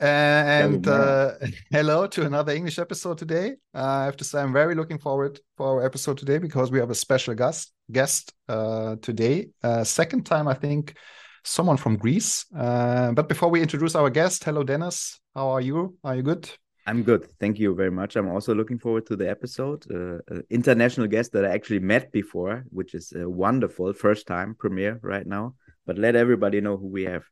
[0.00, 1.32] and uh,
[1.70, 3.56] hello to another English episode today.
[3.74, 6.78] Uh, I have to say I'm very looking forward for our episode today because we
[6.78, 9.48] have a special guest guest uh, today.
[9.62, 10.96] Uh, second time, I think,
[11.44, 12.46] someone from Greece.
[12.56, 15.20] Uh, but before we introduce our guest, hello Dennis.
[15.34, 15.96] How are you?
[16.02, 16.50] Are you good?
[16.86, 17.28] I'm good.
[17.38, 18.16] Thank you very much.
[18.16, 19.84] I'm also looking forward to the episode.
[20.48, 23.92] international guest that I actually met before, which is wonderful.
[23.92, 25.54] First time premiere right now.
[25.86, 27.24] But let everybody know who we have.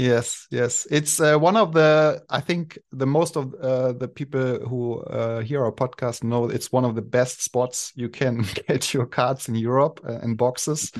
[0.00, 0.86] Yes, yes.
[0.90, 5.40] It's uh, one of the, I think, the most of uh, the people who uh,
[5.40, 9.48] hear our podcast know it's one of the best spots you can get your cards
[9.48, 10.90] in Europe uh, and boxes.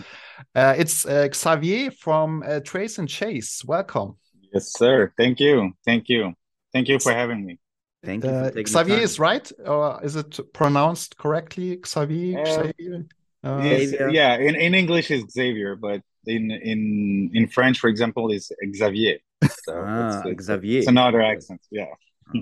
[0.54, 3.64] Uh, it's uh, Xavier from Trace and Chase.
[3.64, 4.16] Welcome.
[4.52, 5.14] Yes, sir.
[5.16, 5.72] Thank you.
[5.86, 6.34] Thank you.
[6.74, 7.58] Thank you for having me.
[8.04, 8.66] Thank you.
[8.66, 11.80] Xavier is right, or is it pronounced correctly?
[11.86, 12.44] Xavier.
[12.44, 14.10] Xavier?
[14.10, 19.18] yeah, in, in English is Xavier, but in in in French, for example, is Xavier.
[19.64, 20.78] So ah, it's, Xavier.
[20.78, 21.60] It's another accent.
[21.70, 21.86] Yeah.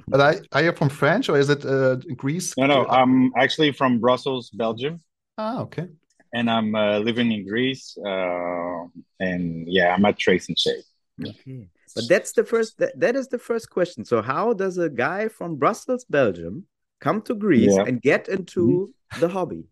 [0.07, 2.55] But I, are you from French or is it uh, Greece?
[2.59, 2.87] No, no.
[2.87, 5.01] I'm actually from Brussels, Belgium.
[5.39, 5.87] Ah, okay.
[6.35, 7.97] And I'm uh, living in Greece.
[7.97, 8.85] Uh,
[9.19, 10.85] and yeah, I'm at Trace and Chase.
[11.27, 11.69] Okay.
[11.95, 12.79] But that's the first.
[12.79, 14.05] That, that is the first question.
[14.05, 16.67] So, how does a guy from Brussels, Belgium,
[17.01, 17.85] come to Greece yeah.
[17.87, 19.21] and get into mm -hmm.
[19.21, 19.65] the hobby?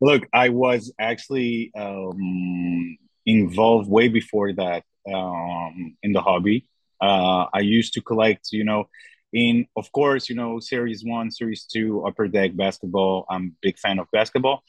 [0.00, 6.66] Look, I was actually um, involved way before that um, in the hobby.
[7.00, 8.88] Uh, I used to collect, you know,
[9.32, 13.26] in of course, you know, Series One, Series Two, Upper Deck basketball.
[13.28, 14.62] I'm a big fan of basketball,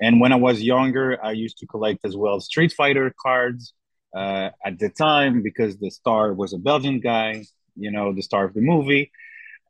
[0.00, 3.74] and when I was younger, I used to collect as well Street Fighter cards.
[4.14, 7.42] Uh, at the time, because the star was a Belgian guy,
[7.76, 9.10] you know, the star of the movie.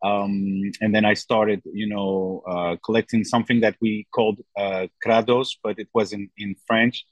[0.02, 5.56] Um, and then I started, you know, uh, collecting something that we called uh, Crados,
[5.62, 7.04] but it was in, in French.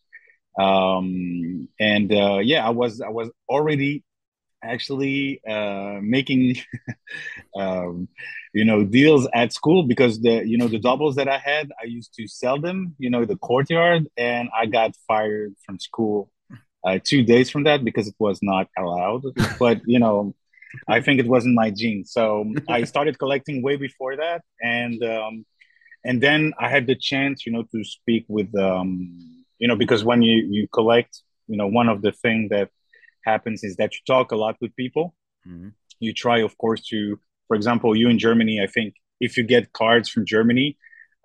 [0.59, 4.05] Um, and uh, yeah, I was I was already
[4.62, 6.56] actually uh, making,
[7.56, 8.09] um,
[8.53, 11.87] you know, deals at school because the you know the doubles that I had, I
[11.87, 16.31] used to sell them, you know, the courtyard, and I got fired from school
[16.84, 19.22] uh, two days from that because it was not allowed.
[19.59, 20.34] But you know,
[20.89, 22.05] I think it wasn't my gene.
[22.05, 25.47] So I started collecting way before that, and um,
[26.05, 30.05] and then I had the chance, you know, to speak with, um, you know, because
[30.05, 32.71] when you you collect, you know, one of the things that
[33.25, 35.15] happens is that you talk a lot with people.
[35.47, 35.69] Mm-hmm.
[35.99, 38.61] You try, of course, to, for example, you in Germany.
[38.63, 40.79] I think if you get cards from Germany,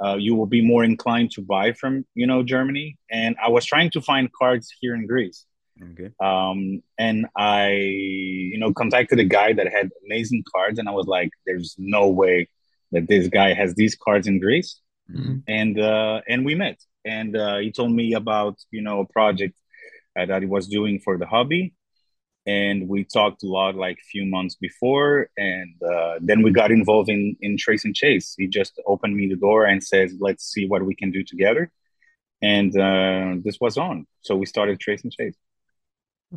[0.03, 2.97] uh, you will be more inclined to buy from, you know, Germany.
[3.09, 5.45] And I was trying to find cards here in Greece.
[5.81, 6.11] Okay.
[6.19, 11.07] Um, and I, you know, contacted a guy that had amazing cards, and I was
[11.07, 12.47] like, "There's no way
[12.91, 14.79] that this guy has these cards in Greece."
[15.11, 15.37] Mm-hmm.
[15.47, 19.55] And uh, and we met, and uh, he told me about you know a project
[20.17, 21.73] uh, that he was doing for the hobby,
[22.45, 26.71] and we talked a lot like a few months before, and uh, then we got
[26.71, 28.33] involved in in Trace and Chase.
[28.37, 31.69] He just opened me the door and says, "Let's see what we can do together."
[32.41, 35.35] And uh, this was on, so we started Trace and Chase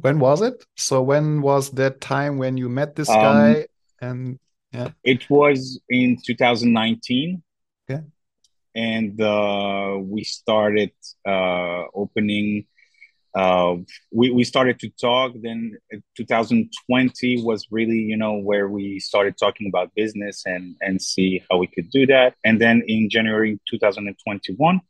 [0.00, 0.64] when was it?
[0.76, 3.66] So when was that time when you met this um, guy?
[4.00, 4.38] And
[4.72, 7.42] yeah, it was in 2019.
[7.91, 8.03] Okay,
[8.75, 10.92] and uh, we started
[11.26, 12.66] uh, opening.
[13.34, 13.76] Uh,
[14.12, 15.32] we we started to talk.
[15.41, 15.76] Then
[16.16, 21.59] 2020 was really you know where we started talking about business and and see how
[21.59, 22.34] we could do that.
[22.44, 24.80] And then in January 2021.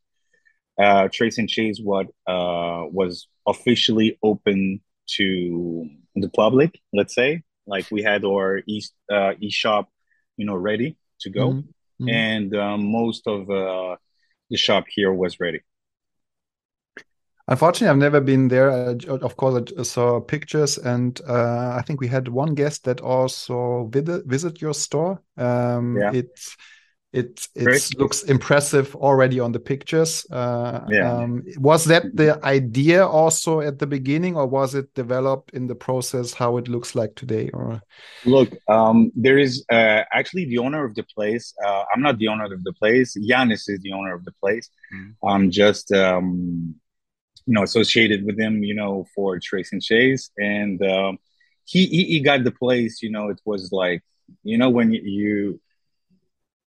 [0.81, 4.81] Uh, Trace and Chase what uh, was officially open
[5.17, 8.83] to the public let's say like we had our e
[9.13, 9.89] uh, e-shop
[10.37, 11.65] you know ready to go mm
[11.99, 12.09] -hmm.
[12.13, 13.97] and um, most of uh,
[14.51, 15.61] the shop here was ready
[17.51, 18.71] Unfortunately, I've never been there.
[18.71, 23.01] Uh, of course, I saw pictures, and uh, I think we had one guest that
[23.01, 25.23] also visit, visit your store.
[25.39, 26.13] Um, yeah.
[26.13, 26.57] It's
[27.13, 30.27] it it looks impressive already on the pictures.
[30.31, 31.11] Uh, yeah.
[31.11, 35.75] Um, was that the idea also at the beginning, or was it developed in the
[35.75, 37.49] process how it looks like today?
[37.55, 37.81] Or
[38.27, 41.55] look, um, there is uh, actually the owner of the place.
[41.65, 43.17] Uh, I'm not the owner of the place.
[43.17, 44.69] Yanis is the owner of the place.
[44.95, 45.15] Mm.
[45.27, 46.75] I'm just um,
[47.47, 51.19] you know associated with him, you know, for Trace and Chase, and um,
[51.65, 53.03] he, he he got the place.
[53.03, 54.03] You know, it was like
[54.43, 55.59] you know when you,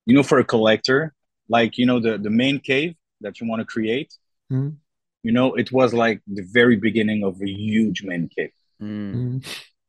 [0.10, 1.14] you you know, for a collector,
[1.48, 4.14] like you know the the main cave that you want to create.
[4.52, 4.78] Mm.
[5.24, 8.52] You know, it was like the very beginning of a huge man cave.
[8.82, 9.46] Mm.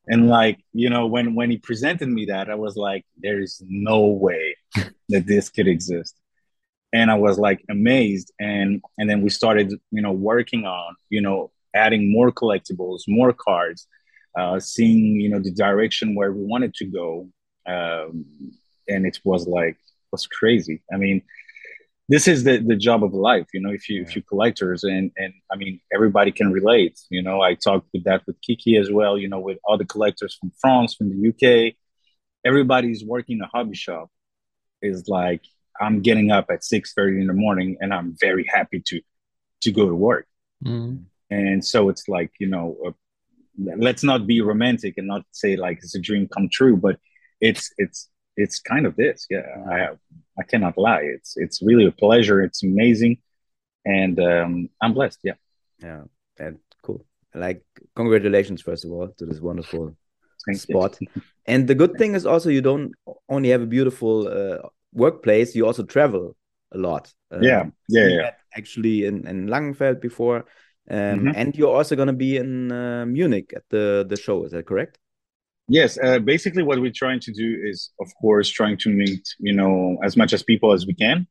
[0.07, 3.61] And like you know, when when he presented me that, I was like, there is
[3.67, 4.57] no way
[5.09, 6.15] that this could exist
[6.93, 8.31] and I was like amazed.
[8.39, 13.33] And and then we started, you know, working on, you know, adding more collectibles, more
[13.33, 13.87] cards,
[14.37, 17.29] uh, seeing, you know, the direction where we wanted to go.
[17.65, 18.25] Um,
[18.87, 20.81] and it was like it was crazy.
[20.93, 21.21] I mean,
[22.11, 25.11] this is the, the job of life, you know, if you if you collectors and
[25.15, 26.99] and I mean everybody can relate.
[27.09, 30.35] You know, I talked with that with Kiki as well, you know, with other collectors
[30.37, 31.75] from France, from the UK.
[32.43, 34.09] Everybody's working a hobby shop
[34.81, 35.43] is like
[35.79, 39.01] I'm getting up at six thirty in the morning, and I'm very happy to
[39.61, 40.27] to go to work.
[40.65, 41.05] Mm.
[41.29, 42.91] And so it's like you know, uh,
[43.57, 46.99] let's not be romantic and not say like it's a dream come true, but
[47.39, 49.27] it's it's it's kind of this.
[49.29, 49.89] Yeah, I
[50.39, 51.03] I cannot lie.
[51.03, 52.41] It's it's really a pleasure.
[52.41, 53.17] It's amazing,
[53.85, 55.19] and um, I'm blessed.
[55.23, 55.33] Yeah.
[55.83, 56.03] Yeah,
[56.39, 57.05] and cool.
[57.33, 57.63] Like
[57.95, 59.95] congratulations first of all to this wonderful
[60.45, 60.99] Thank spot.
[61.47, 62.93] and the good thing is also you don't
[63.29, 66.35] only have a beautiful uh, workplace, you also travel
[66.71, 67.13] a lot.
[67.31, 68.31] Um, yeah, yeah, yeah.
[68.55, 70.45] Actually, in in Langenfeld before,
[70.89, 71.35] um, mm -hmm.
[71.35, 74.45] and you're also going to be in uh, Munich at the the show.
[74.45, 75.00] Is that correct?
[75.71, 75.97] Yes.
[75.97, 79.97] Uh, basically, what we're trying to do is, of course, trying to meet you know
[80.03, 81.27] as much as people as we can.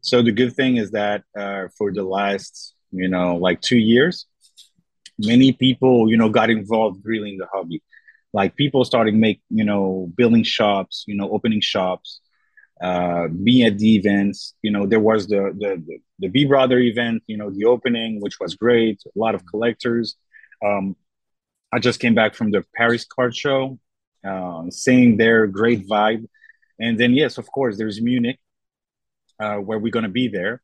[0.00, 4.26] So the good thing is that uh, for the last you know like two years,
[5.18, 7.82] many people you know got involved really in the hobby.
[8.32, 12.20] Like people starting make you know building shops, you know opening shops
[12.80, 14.54] uh, being at the events.
[14.62, 17.24] You know, there was the, the the the B Brother event.
[17.26, 19.02] You know, the opening, which was great.
[19.04, 20.16] A lot of collectors.
[20.64, 20.94] Um,
[21.72, 23.78] I just came back from the Paris card show,
[24.26, 26.26] uh, seeing their great vibe,
[26.78, 28.38] and then yes, of course, there's Munich,
[29.38, 30.62] uh, where we're gonna be there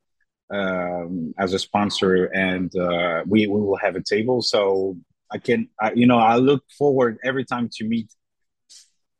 [0.50, 4.42] um, as a sponsor, and uh, we we will have a table.
[4.42, 4.96] So
[5.30, 8.12] I can, I, you know, I look forward every time to meet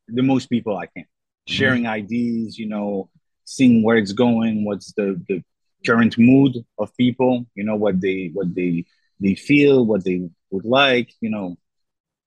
[0.09, 1.07] the most people I can
[1.47, 1.93] sharing mm-hmm.
[1.93, 3.09] ideas, you know,
[3.45, 5.43] seeing where it's going, what's the, the
[5.87, 8.85] current mood of people, you know, what they what they
[9.21, 11.57] they feel, what they would like, you know.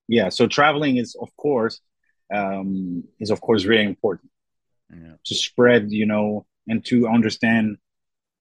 [0.10, 1.80] Yeah, so traveling is of course
[2.34, 4.32] um, is of course very important
[4.92, 5.14] yeah.
[5.24, 7.78] to spread, you know, and to understand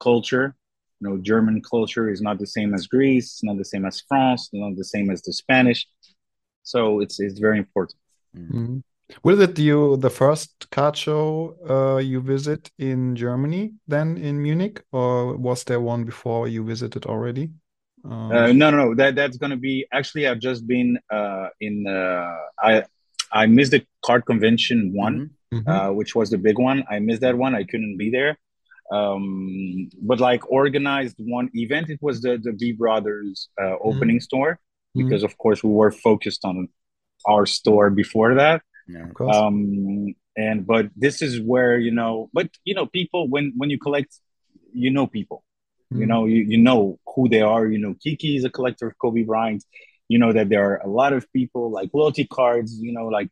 [0.00, 0.56] culture.
[1.00, 4.02] You know, German culture is not the same as Greece, it's not the same as
[4.08, 5.86] France, not the same as the Spanish.
[6.62, 7.98] So it's it's very important.
[8.34, 8.78] Mm-hmm.
[9.22, 14.82] Was it you the first card show uh, you visit in Germany, then in Munich,
[14.90, 17.50] or was there one before you visited already?
[18.04, 18.32] Um...
[18.32, 18.94] Uh, no, no, no.
[18.94, 19.86] That that's gonna be.
[19.92, 21.86] Actually, I've just been uh, in.
[21.86, 22.84] Uh, I
[23.32, 25.94] I missed the card convention one, mm -hmm.
[25.98, 26.84] which was the big one.
[26.90, 27.54] I missed that one.
[27.60, 28.32] I couldn't be there.
[28.90, 34.24] Um, but like organized one event, it was the the B Brothers uh, opening mm
[34.24, 34.30] -hmm.
[34.30, 34.98] store mm-hmm.
[35.00, 35.36] because mm -hmm.
[35.36, 36.56] of course we were focused on
[37.32, 39.36] our store before that yeah, of course.
[39.36, 43.78] Um, and but this is where you know, but you know, people when when you
[43.78, 44.18] collect,
[44.72, 45.44] you know people.
[45.92, 46.00] Mm.
[46.00, 47.66] You know, you, you know who they are.
[47.66, 49.64] You know, Kiki is a collector of Kobe Bryant.
[50.08, 52.78] You know that there are a lot of people like loyalty cards.
[52.80, 53.28] You know, like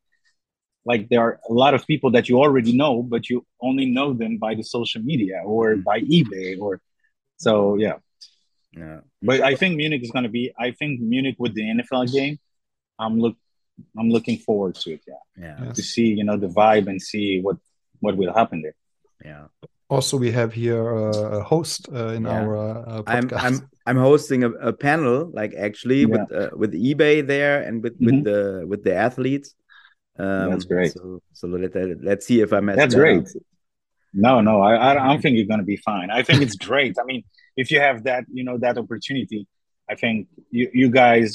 [0.84, 4.12] like there are a lot of people that you already know, but you only know
[4.12, 5.84] them by the social media or mm.
[5.84, 6.80] by eBay or
[7.36, 7.96] so yeah.
[8.72, 9.00] Yeah.
[9.22, 12.38] But I think Munich is gonna be I think Munich with the NFL game,
[12.98, 13.36] I'm look
[13.98, 15.02] I'm looking forward to it.
[15.06, 15.72] Yeah, yeah.
[15.72, 17.56] To see you know the vibe and see what
[18.00, 18.76] what will happen there.
[19.24, 19.46] Yeah.
[19.88, 22.40] Also, we have here a host uh, in yeah.
[22.40, 26.06] our uh, I'm I'm I'm hosting a, a panel like actually yeah.
[26.06, 28.06] with uh, with eBay there and with mm -hmm.
[28.06, 28.60] with mm-hmm.
[28.60, 29.54] the with the athletes.
[30.18, 30.92] Um, That's great.
[30.92, 31.74] So, so let,
[32.08, 32.76] let's see if I mess.
[32.76, 33.26] That's great.
[33.28, 33.42] Up.
[34.12, 36.08] No, no, I I don't think you're gonna be fine.
[36.18, 36.94] I think it's great.
[37.02, 37.22] I mean,
[37.62, 39.40] if you have that, you know, that opportunity,
[39.92, 40.14] I think
[40.56, 41.28] you you guys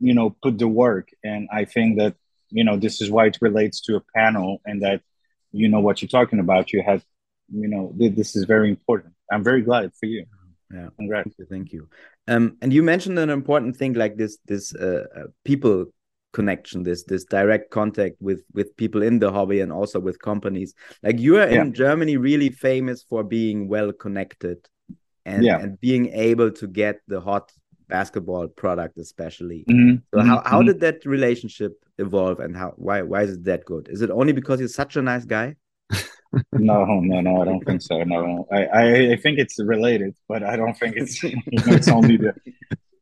[0.00, 2.14] you know put the work and i think that
[2.50, 5.00] you know this is why it relates to a panel and that
[5.52, 7.02] you know what you're talking about you have
[7.52, 9.14] you know this is very important.
[9.30, 10.24] I'm very glad for you.
[10.72, 10.88] Yeah.
[10.96, 11.24] Congrats.
[11.24, 11.88] Thank you, thank you.
[12.28, 15.86] um and you mentioned an important thing like this this uh, uh, people
[16.32, 20.74] connection this this direct contact with with people in the hobby and also with companies.
[21.02, 24.58] Like you are in germany really famous for being well connected
[25.24, 25.58] and, yeah.
[25.58, 27.50] and being able to get the hot
[27.88, 29.64] basketball product especially.
[29.70, 29.96] Mm-hmm.
[30.12, 30.66] so how, how mm-hmm.
[30.66, 34.32] did that relationship evolve and how why why is it that good is it only
[34.32, 35.56] because he's such a nice guy
[36.52, 40.42] no no no i don't think so no I, I, I think it's related but
[40.42, 42.34] i don't think it's it's only the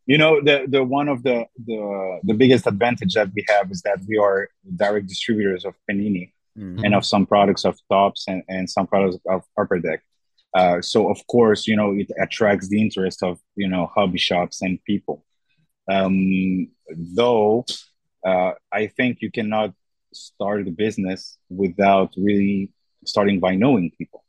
[0.07, 3.83] you know the the one of the the the biggest advantage that we have is
[3.83, 6.85] that we are direct distributors of panini mm-hmm.
[6.85, 10.03] and of some products of Topps and, and some products of upper deck
[10.57, 14.63] Uh, so of course, you know, it attracts the interest of you know hobby shops
[14.63, 15.25] and people.
[15.89, 17.65] Um, though
[18.25, 19.75] uh, I think you cannot
[20.15, 22.73] start a business without really
[23.07, 24.25] starting by knowing people.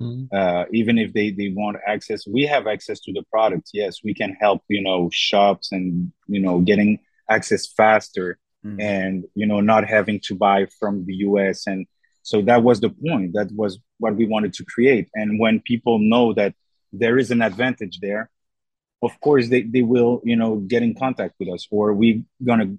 [0.00, 0.28] Mm.
[0.32, 3.70] Uh, even if they, they want access, we have access to the product.
[3.72, 8.80] Yes, we can help, you know, shops and, you know, getting access faster mm.
[8.80, 11.66] and, you know, not having to buy from the US.
[11.66, 11.86] And
[12.22, 13.34] so that was the point.
[13.34, 15.08] That was what we wanted to create.
[15.14, 16.54] And when people know that
[16.92, 18.30] there is an advantage there,
[19.02, 22.76] of course they, they will, you know, get in contact with us or we gonna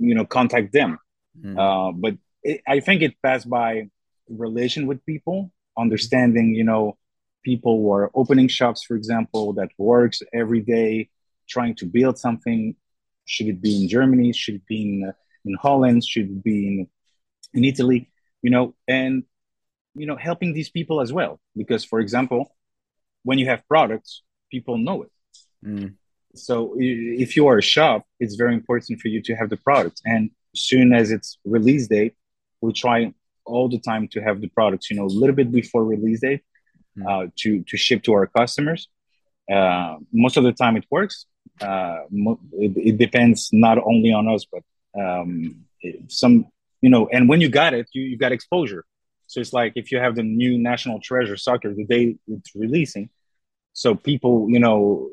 [0.00, 0.98] you know contact them
[1.38, 1.56] mm.
[1.58, 3.88] uh, but it, i think it passed by
[4.30, 6.96] relation with people understanding you know
[7.42, 11.08] people who are opening shops for example that works every day
[11.48, 12.76] trying to build something.
[13.24, 14.32] Should it be in germany?
[14.32, 15.12] Should it be in,
[15.44, 16.04] in holland?
[16.04, 16.86] Should it be in,
[17.54, 18.10] in italy?
[18.42, 19.24] You know and
[19.94, 21.40] you know helping these people as well.
[21.56, 22.54] Because for example
[23.22, 25.12] when you have products people know it.
[25.64, 25.94] Mm.
[26.34, 30.00] So if you are a shop it's very important for you to have the product.
[30.04, 32.14] And soon as it's release date
[32.60, 35.84] we try all the time to have the products you know a little bit before
[35.84, 36.42] release date
[36.98, 37.06] mm.
[37.08, 38.88] uh, to to ship to our customers
[39.50, 41.26] uh, most of the time it works
[41.60, 42.00] uh,
[42.52, 44.62] it, it, depends not only on us but
[45.00, 45.64] um,
[46.08, 46.46] some
[46.80, 48.84] you know and when you got it you, you got exposure
[49.26, 53.08] so it's like if you have the new national treasure soccer the day it's releasing
[53.72, 55.08] so people you know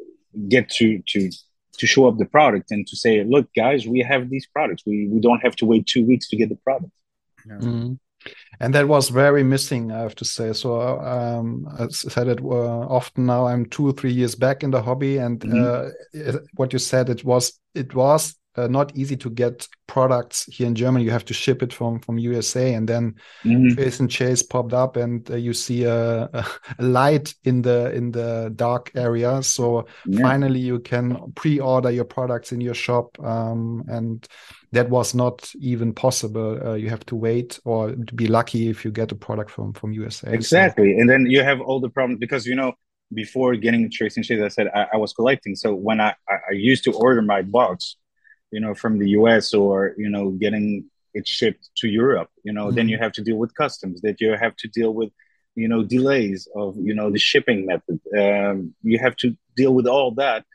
[0.47, 1.29] get to to
[1.77, 4.83] to show up the product and to say, look, guys, we have these products.
[4.85, 6.91] We we don't have to wait two weeks to get the product.
[7.45, 7.53] Yeah.
[7.53, 7.93] Mm-hmm.
[8.59, 10.53] And that was very missing, I have to say.
[10.53, 13.47] So um, I said it uh, often now.
[13.47, 16.31] I'm two or three years back in the hobby, and mm-hmm.
[16.33, 20.67] uh, what you said it was it was uh, not easy to get products here
[20.67, 21.05] in Germany.
[21.05, 23.75] You have to ship it from from USA, and then mm-hmm.
[23.75, 26.45] Trace and Chase popped up, and uh, you see a, a,
[26.79, 29.41] light in the in the dark area.
[29.43, 30.21] So yeah.
[30.21, 34.27] finally, you can pre-order your products in your shop, um, and
[34.71, 36.59] that was not even possible.
[36.65, 39.73] Uh, you have to wait or to be lucky if you get a product from
[39.73, 40.33] from USA.
[40.33, 41.01] Exactly, so.
[41.01, 42.73] and then you have all the problems because you know
[43.13, 45.55] before getting Trace and Chase, I said I, I was collecting.
[45.55, 47.95] So when I, I used to order my box
[48.51, 52.65] you know from the us or you know getting it shipped to europe you know
[52.67, 52.75] mm-hmm.
[52.75, 55.11] then you have to deal with customs that you have to deal with
[55.57, 57.99] you know delays of you know the shipping method.
[58.17, 60.45] Um, you have to deal with all that.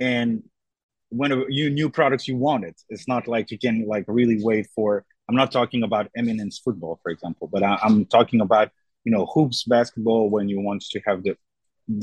[0.00, 0.42] And
[1.10, 2.76] when you new products you want it.
[2.88, 6.98] It's not like you can like really wait for i'm not talking about eminence football
[7.02, 8.68] for example but I, i'm talking about
[9.04, 11.36] you know hoops basketball when you want to have the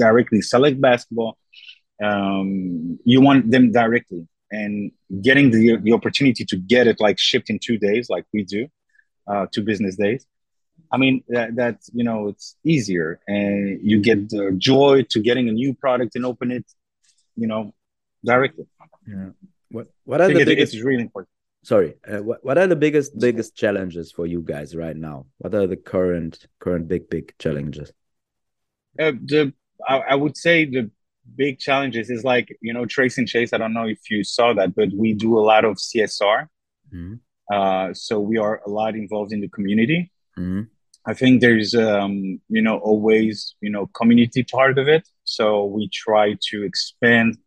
[0.04, 1.38] directly select basketball.
[2.02, 4.92] Um, you want them directly and
[5.22, 8.68] getting the, the opportunity to get it like shipped in two days like we do
[9.28, 10.26] uh, two business days.
[10.92, 15.48] I mean that, that you know it's easier and you get the joy to getting
[15.48, 16.66] a new product and open it
[17.36, 17.74] you know
[18.26, 18.66] directly.
[19.08, 19.30] Yeah.
[19.70, 21.30] What what are the biggest it's really important.
[21.64, 25.28] Sorry uh, what, what are the biggest biggest challenges for you guys right now?
[25.38, 27.94] What are the current current big big challenges?
[29.00, 29.54] Uh, the
[29.88, 30.92] I, I would say the
[31.36, 34.54] big challenges is like you know trace and chase i don't know if you saw
[34.54, 36.48] that but we do a lot of csr
[36.94, 37.16] mm-hmm.
[37.54, 40.62] uh, so we are a lot involved in the community mm-hmm.
[41.06, 45.90] i think there's um, you know always you know community part of it so we
[45.90, 47.38] try to expand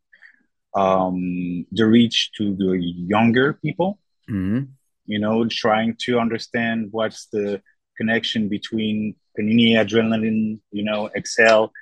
[0.75, 3.99] um, the reach to the younger people
[4.31, 4.65] mm-hmm.
[5.07, 7.61] you know trying to understand what's the
[7.97, 11.73] connection between panini Adrenalyn you know excel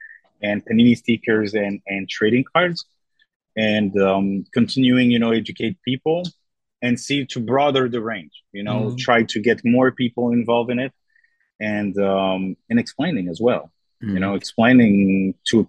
[0.43, 2.85] and panini stickers and and trading cards
[3.57, 6.23] and um, continuing you know educate people
[6.81, 8.97] and see to broaden the range you know mm-hmm.
[8.97, 10.93] try to get more people involved in it
[11.61, 13.71] and um and explaining as well
[14.03, 14.15] mm-hmm.
[14.15, 15.69] you know explaining to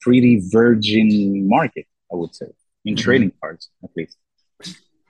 [0.00, 2.46] pretty virgin market i would say
[2.84, 3.02] in mm-hmm.
[3.02, 4.16] trading cards at least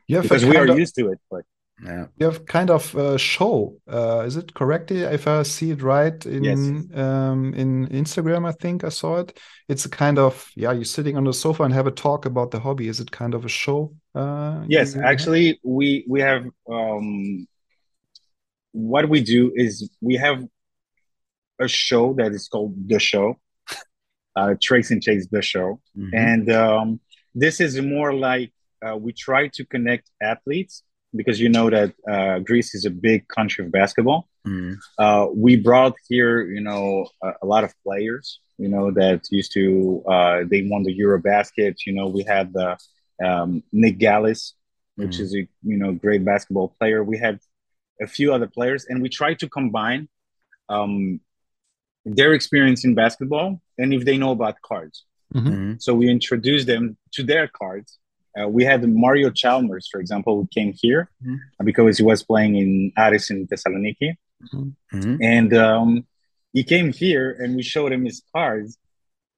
[0.09, 1.45] yeah because we are of, used to it but
[1.83, 2.07] yeah.
[2.17, 3.77] You have kind of a show.
[3.91, 6.59] Uh, is it correct if I see it right in yes.
[6.99, 8.47] um, in Instagram?
[8.47, 9.39] I think I saw it.
[9.69, 10.73] It's a kind of yeah.
[10.73, 12.89] You're sitting on the sofa and have a talk about the hobby.
[12.89, 13.93] Is it kind of a show?
[14.15, 17.47] Uh, yes, actually, we we have um,
[18.73, 20.45] what we do is we have
[21.59, 23.37] a show that is called the show,
[24.37, 26.33] uh, Trace and Chase the show, mm -hmm.
[26.33, 27.01] and um,
[27.35, 28.53] this is more like
[28.87, 33.29] uh, we try to connect athletes because you know that uh, Greece is a big
[33.29, 34.29] country of basketball.
[34.47, 34.77] Mm.
[34.99, 39.53] Uh, we brought here, you know, a, a, lot of players, you know, that used
[39.53, 41.77] to uh, they won the EuroBasket.
[41.87, 42.77] You know, we had the
[43.25, 44.53] um, Nick Galis,
[44.97, 45.21] which mm.
[45.21, 47.03] is a you know great basketball player.
[47.03, 47.39] We had
[48.01, 50.09] a few other players, and we tried to combine
[50.69, 51.21] um,
[52.05, 55.05] their experience in basketball and if they know about cards.
[55.35, 55.49] Mm-hmm.
[55.49, 55.73] mm-hmm.
[55.79, 57.99] So we introduced them to their cards.
[58.41, 61.65] Uh, we had Mario Chalmers, for example, who came here mm-hmm.
[61.65, 64.17] because he was playing in Aris in Thessaloniki.
[64.53, 64.97] Mm-hmm.
[64.97, 65.17] mm-hmm.
[65.23, 66.07] And um,
[66.53, 68.77] he came here and we showed him his cards.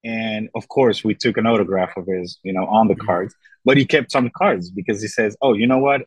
[0.05, 3.07] And of course, we took an autograph of his, you know, on the mm-hmm.
[3.07, 3.35] cards.
[3.65, 6.03] But he kept some cards because he says, "Oh, you know what?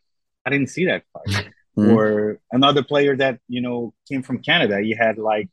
[0.46, 4.96] I didn't see that card." Or another player that you know came from Canada, he
[4.96, 5.50] had like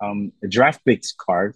[0.00, 1.54] um, a draft picks card,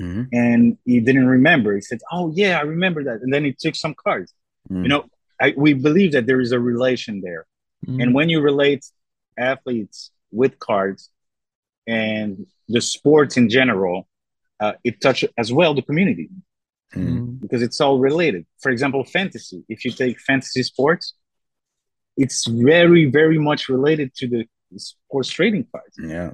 [0.00, 0.24] mm-hmm.
[0.32, 1.74] and he didn't remember.
[1.74, 4.32] He said, "Oh yeah, I remember that," and then he took some cards.
[4.70, 4.82] Mm-hmm.
[4.82, 5.04] You know,
[5.40, 7.46] I, we believe that there is a relation there,
[7.86, 8.00] mm-hmm.
[8.00, 8.84] and when you relate
[9.38, 11.10] athletes with cards
[11.86, 14.08] and the sports in general,
[14.60, 16.30] uh, it touches as well the community
[16.94, 17.34] mm-hmm.
[17.34, 18.46] because it's all related.
[18.60, 19.64] For example, fantasy.
[19.68, 21.14] If you take fantasy sports,
[22.16, 25.96] it's very, very much related to the sports trading cards.
[25.98, 26.32] Yeah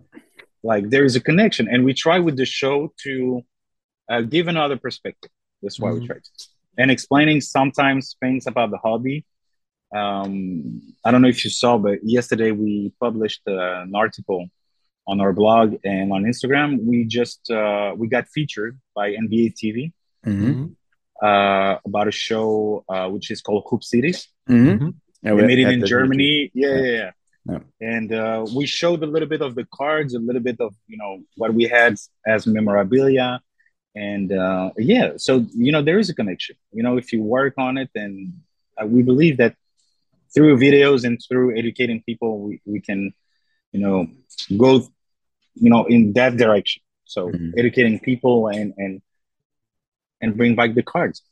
[0.63, 3.43] like there is a connection and we try with the show to
[4.09, 5.31] uh, give another perspective
[5.63, 6.01] that's why mm-hmm.
[6.01, 6.31] we try to
[6.79, 9.25] and explaining sometimes things about the hobby.
[9.95, 14.47] Um, i don't know if you saw but yesterday we published uh, an article
[15.07, 16.83] on our blog and on instagram.
[16.83, 19.93] We just uh, we got featured by nba tv
[20.25, 20.73] mm-hmm.
[21.23, 24.89] uh, about a show uh, which is called hoop cities mm-hmm.
[25.23, 26.51] yeah, we made it in germany.
[26.55, 27.11] Yeah, yeah, yeah.
[27.45, 27.59] Yeah.
[27.81, 30.97] And uh, we showed a little bit of the cards, a little bit of you
[30.97, 33.41] know what we had as memorabilia,
[33.95, 35.13] and uh, yeah.
[35.17, 36.57] So you know there is a connection.
[36.73, 38.33] You know if you work on it, and
[38.81, 39.57] uh, we believe that
[40.35, 43.13] through videos and through educating people, we, we can
[43.73, 44.07] you know
[44.57, 44.87] go
[45.55, 46.83] you know in that direction.
[47.05, 47.59] So mm-hmm.
[47.59, 49.03] educating people and and
[50.21, 51.23] and bring back the cards.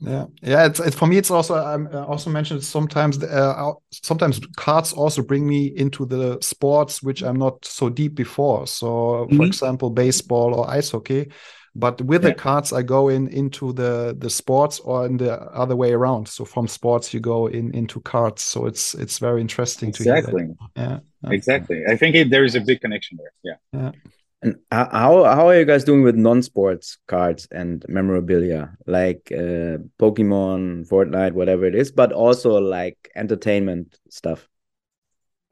[0.00, 0.66] Yeah, yeah.
[0.66, 1.16] It's, it's for me.
[1.16, 6.38] It's also I um, also mentioned sometimes uh, sometimes cards also bring me into the
[6.40, 8.66] sports which I'm not so deep before.
[8.66, 9.26] So, mm -hmm.
[9.26, 9.44] for mm-hmm.
[9.44, 11.26] example, baseball or ice hockey.
[11.74, 12.30] But with yeah.
[12.30, 15.32] the cards, I go in into the the sports or in the
[15.62, 16.28] other way around.
[16.28, 18.42] So from sports, you go in into cards.
[18.42, 20.46] So it's it's very interesting exactly.
[20.46, 21.84] to Yeah, exactly.
[21.92, 23.32] I think it, there is a big connection there.
[23.42, 23.80] Yeah.
[23.80, 23.92] Yeah.
[24.40, 30.88] And how how are you guys doing with non-sports cards and memorabilia, like uh, Pokemon,
[30.88, 34.48] Fortnite, whatever it is, but also like entertainment stuff?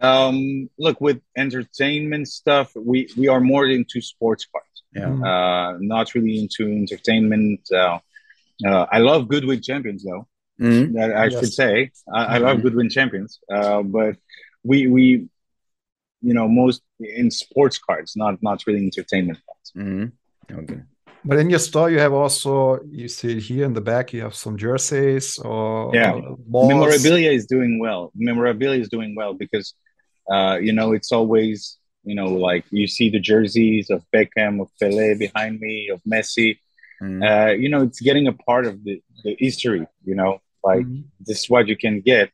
[0.00, 4.84] Um, look, with entertainment stuff, we we are more into sports cards.
[4.94, 7.68] Yeah, uh, not really into entertainment.
[7.72, 7.98] Uh,
[8.64, 10.28] uh, I love Goodwin Champions, though.
[10.60, 10.94] Mm-hmm.
[10.94, 11.40] That I yes.
[11.40, 12.62] should say, I, I love mm-hmm.
[12.62, 13.40] Goodwin Champions.
[13.50, 14.16] Uh, but
[14.62, 15.28] we we
[16.26, 19.68] you know most in sports cards not not really entertainment cards.
[19.76, 20.58] Mm-hmm.
[20.60, 20.80] okay.
[21.28, 24.34] But in your store you have also you see here in the back you have
[24.44, 26.12] some jerseys or yeah.
[26.52, 28.02] or memorabilia is doing well.
[28.14, 29.74] Memorabilia is doing well because
[30.34, 34.68] uh you know it's always you know like you see the jerseys of Beckham of
[34.80, 36.50] Pele behind me of Messi.
[37.02, 37.22] Mm-hmm.
[37.30, 40.32] uh you know it's getting a part of the, the history you know
[40.68, 41.02] like mm-hmm.
[41.26, 42.30] this is what you can get.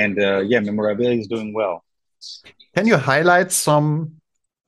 [0.00, 1.76] And uh yeah memorabilia is doing well
[2.74, 4.12] can you highlight some,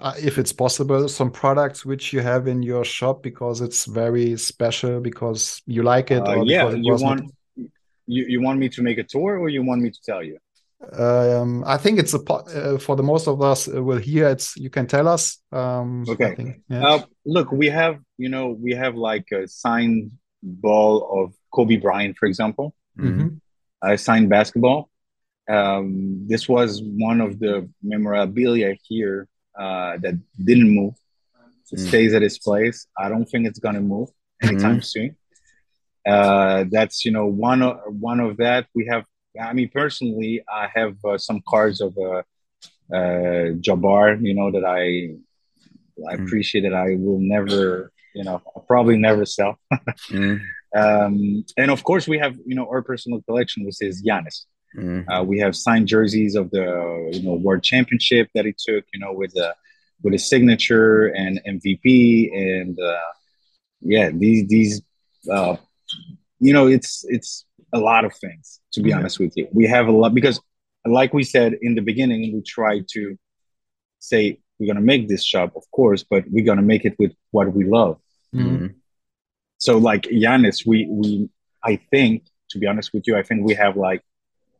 [0.00, 4.36] uh, if it's possible, some products which you have in your shop because it's very
[4.36, 6.26] special because you like it?
[6.26, 7.32] Uh, yeah, you want
[8.06, 10.38] you, you want me to make a tour or you want me to tell you?
[10.92, 14.54] Um, I think it's a uh, for the most of us uh, will hear it's
[14.56, 15.38] you can tell us.
[15.50, 16.34] Um, okay.
[16.34, 16.86] Think, yeah.
[16.86, 20.12] uh, look, we have you know we have like a signed
[20.42, 22.74] ball of Kobe Bryant, for example.
[22.98, 23.92] Mm -hmm.
[23.92, 24.90] I signed basketball
[25.48, 29.28] um, this was one of the memorabilia here
[29.58, 30.94] uh, that didn't move.
[31.72, 31.88] It mm.
[31.88, 32.86] stays at its place.
[32.98, 34.10] I don't think it's gonna move
[34.42, 34.80] anytime mm-hmm.
[34.80, 35.16] soon.
[36.06, 38.66] Uh, that's you know one of one of that.
[38.74, 39.04] We have.
[39.40, 42.22] I mean, personally, I have uh, some cards of uh,
[42.92, 44.24] uh, Jabbar.
[44.24, 45.16] You know that I
[46.10, 46.24] I mm.
[46.24, 47.90] appreciate that I will never.
[48.14, 49.58] You know, I'll probably never sell.
[50.08, 50.40] mm.
[50.76, 54.44] um, and of course, we have you know our personal collection, which is Giannis.
[54.76, 55.08] Mm-hmm.
[55.08, 59.00] Uh, we have signed jerseys of the you know World Championship that he took, you
[59.00, 59.54] know, with the
[60.02, 62.98] with his signature and MVP, and uh,
[63.80, 64.82] yeah, these these
[65.30, 65.56] uh,
[66.40, 69.00] you know it's it's a lot of things to be mm-hmm.
[69.00, 69.48] honest with you.
[69.52, 70.40] We have a lot because,
[70.84, 73.18] like we said in the beginning, we try to
[74.00, 77.52] say we're gonna make this shop, of course, but we're gonna make it with what
[77.52, 77.98] we love.
[78.34, 78.66] Mm-hmm.
[79.58, 81.28] So like Giannis, we we
[81.62, 84.02] I think to be honest with you, I think we have like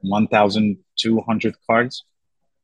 [0.05, 2.05] 1,200 cards,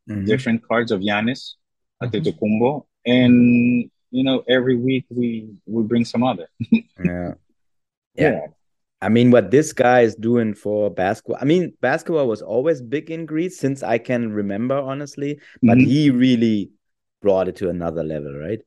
[0.08, 0.24] mm-hmm.
[0.24, 1.54] different cards of Giannis
[2.02, 2.22] at mm-hmm.
[2.22, 2.86] the Kumbo.
[3.06, 6.48] And, you know, every week we, we bring some other.
[6.70, 6.80] yeah.
[7.04, 7.32] yeah.
[8.14, 8.46] Yeah.
[9.02, 11.38] I mean, what this guy is doing for basketball.
[11.40, 15.40] I mean, basketball was always big in Greece since I can remember, honestly.
[15.62, 15.88] But mm-hmm.
[15.88, 16.70] he really
[17.22, 18.60] brought it to another level, right?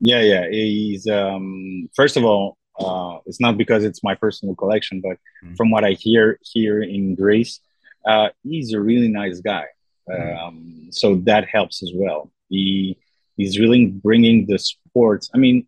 [0.00, 0.48] Yeah, yeah.
[0.50, 5.56] He's um, first of all, uh, it's not because it's my personal collection, but mm.
[5.56, 7.60] from what I hear here in Greece,
[8.06, 9.66] uh, he's a really nice guy.
[10.08, 10.42] Mm.
[10.42, 12.30] Um, so that helps as well.
[12.48, 12.98] He
[13.36, 15.30] he's really bringing the sports.
[15.34, 15.66] I mean,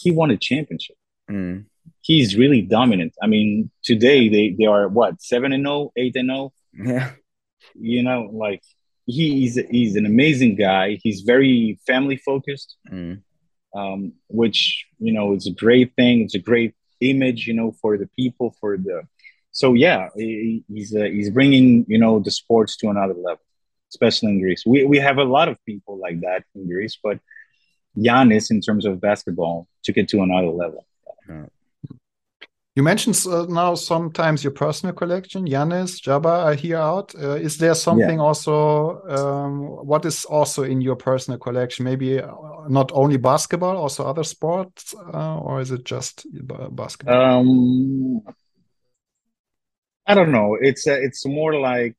[0.00, 0.96] he won a championship.
[1.30, 1.66] Mm.
[2.00, 3.14] He's really dominant.
[3.22, 6.52] I mean, today they they are what seven and 0, 8 and 0.
[6.74, 7.10] Yeah,
[7.74, 8.62] you know, like
[9.06, 10.98] he's he's an amazing guy.
[11.02, 12.76] He's very family focused.
[12.90, 13.22] Mm
[13.74, 16.22] um, which you know is a great thing.
[16.22, 19.02] It's a great image, you know, for the people, for the.
[19.52, 23.44] So yeah, he, he's uh, he's bringing you know the sports to another level,
[23.90, 24.64] especially in Greece.
[24.66, 27.20] We we have a lot of people like that in Greece, but
[27.96, 30.84] Giannis, in terms of basketball, took it to another level.
[32.74, 37.14] You mentioned uh, now sometimes your personal collection, Giannis, Jabbar, I hear out.
[37.14, 38.24] Uh, is there something yeah.
[38.24, 41.84] also, um, what is also in your personal collection?
[41.84, 42.30] Maybe uh,
[42.68, 46.26] not only basketball, also other sports, uh, or is it just
[46.70, 47.14] basketball?
[47.14, 48.22] Um,
[50.06, 50.56] I don't know.
[50.60, 51.96] It's uh, it's more like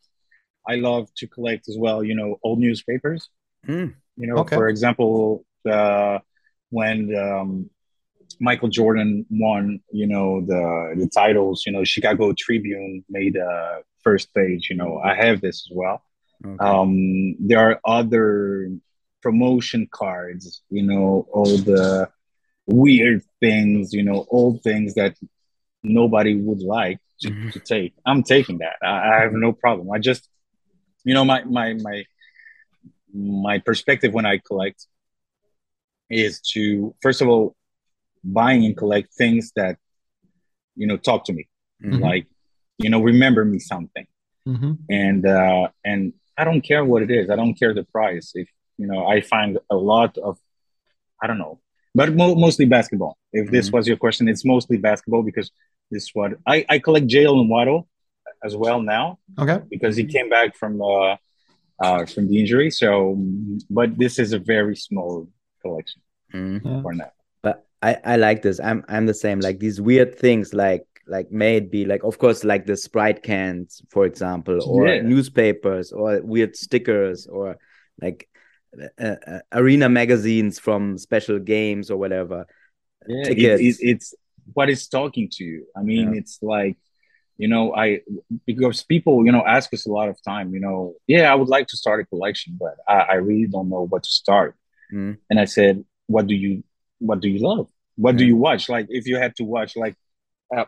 [0.68, 2.04] I love to collect as well.
[2.04, 3.30] You know, old newspapers.
[3.68, 3.96] Mm.
[4.18, 4.56] You know, okay.
[4.56, 7.70] for example, when um,
[8.40, 14.34] Michael Jordan won, you know, the the titles, you know, Chicago Tribune made a first
[14.34, 16.04] page, you know, I have this as well.
[16.46, 16.58] Okay.
[16.60, 18.70] Um, there are other
[19.22, 22.10] promotion cards, you know, all the
[22.68, 25.16] weird things, you know, old things that
[25.84, 27.50] nobody would like to, mm-hmm.
[27.50, 27.94] to take.
[28.06, 28.76] I'm taking that.
[28.84, 29.92] I, I, have no problem.
[29.92, 30.30] I just,
[31.04, 32.06] you know, my my my
[33.14, 34.88] my perspective when I collect
[36.10, 37.56] is to first of all
[38.24, 39.78] buying and collect things that
[40.76, 41.48] you know talk to me
[41.84, 42.02] mm-hmm.
[42.02, 42.28] like
[42.78, 44.08] you know remember me something
[44.48, 44.74] mm-hmm.
[44.90, 48.48] and uh and i don't care what it is i don't care the price if
[48.78, 50.38] you know i find a lot of
[51.22, 51.60] i don't know
[51.94, 53.78] but mo- mostly basketball if this mm-hmm.
[53.78, 55.52] was your question it's mostly basketball because
[55.94, 57.88] this is what i i collect Jaylen Waddle
[58.44, 61.16] as well now okay because he came back from uh
[61.80, 63.18] uh from the injury so
[63.70, 65.28] but this is a very small
[65.62, 66.02] collection
[66.34, 66.82] mm-hmm.
[66.82, 68.60] for now But I, I like this.
[68.60, 69.40] I'm I'm the same.
[69.40, 73.24] Like these weird things, like like may it be like of course like the Sprite
[73.24, 75.02] cans, for example, or yeah.
[75.02, 77.58] newspapers, or weird stickers, or
[78.02, 78.30] like
[79.00, 82.46] uh, uh, arena magazines from special games or whatever.
[83.08, 83.62] Yeah, Tickets.
[83.62, 84.16] It, it, it's
[84.54, 85.68] what is talking to you.
[85.76, 86.20] I mean, yeah.
[86.20, 86.78] it's like
[87.38, 88.00] you know i
[88.46, 91.48] because people you know ask us a lot of time you know yeah i would
[91.48, 94.56] like to start a collection but i, I really don't know what to start
[94.94, 95.18] mm.
[95.32, 96.64] and i said what do you
[97.00, 98.70] what do you love what do you watch?
[98.70, 99.96] Like if you had to watch, like
[100.56, 100.66] uh,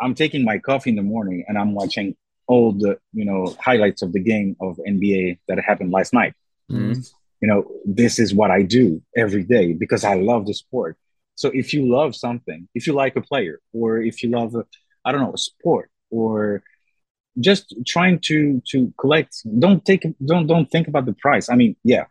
[0.00, 4.02] I'm taking my coffee in the morning and I'm watching all the you know highlights
[4.02, 6.34] of the game of NBA that happened last night.
[6.70, 7.00] Mm-hmm.
[7.40, 10.96] You know, this is what I do every day because I love the sport.
[11.34, 14.54] So if you love something, if you like a player, or if you love,
[15.04, 16.62] I don't know, a sport, or
[17.40, 21.48] just trying to to collect, don't take don't don't think about the price.
[21.48, 22.04] I mean, yeah,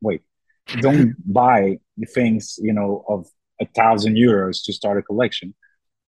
[0.00, 0.22] wait,
[0.80, 3.26] don't buy the things you know of
[3.60, 5.54] a thousand euros to start a collection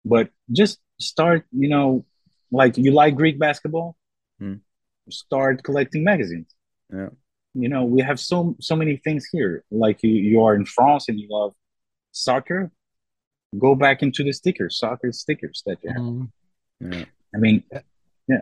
[0.05, 2.05] but just start you know
[2.51, 3.95] like you like greek basketball?
[4.41, 4.61] Mm.
[5.09, 6.53] start collecting magazines.
[6.91, 7.09] Yeah.
[7.53, 9.63] You know we have so so many things here.
[9.71, 11.53] Like you, you are in france and you love
[12.13, 12.71] soccer
[13.59, 16.29] go back into the stickers soccer stickers that you have mm.
[16.79, 17.05] yeah.
[17.35, 17.63] i mean
[18.27, 18.41] yeah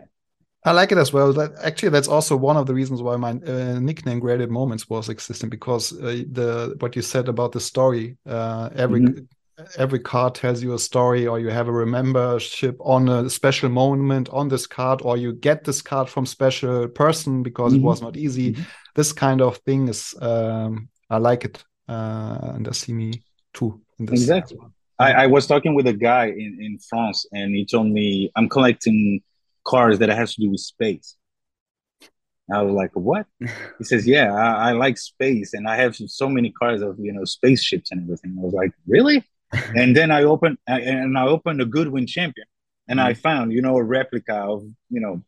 [0.64, 1.32] I like it as well.
[1.32, 5.08] That actually, that's also one of the reasons why my uh, nickname "Graded Moments" was
[5.08, 8.16] existing because uh, the what you said about the story.
[8.24, 9.64] Uh, every mm-hmm.
[9.76, 14.28] every card tells you a story, or you have a membership on a special moment
[14.28, 17.82] on this card, or you get this card from special person because mm-hmm.
[17.82, 18.52] it was not easy.
[18.52, 18.62] Mm-hmm.
[18.94, 23.80] This kind of thing is, um, I like it, uh, and I see me too.
[23.98, 24.58] exactly.
[24.98, 28.48] I, I was talking with a guy in in France, and he told me I'm
[28.48, 29.20] collecting
[29.64, 31.16] cars that has to do with space.
[32.52, 33.26] I was like, "What?"
[33.78, 37.12] he says, "Yeah, I, I, like space, and I have so many cars of you
[37.12, 39.24] know spaceships and everything." I was like, "Really?"
[39.74, 42.46] and then I opened and I opened a Goodwin Champion,
[42.88, 43.04] and mm.
[43.04, 45.22] I found you know a replica of you know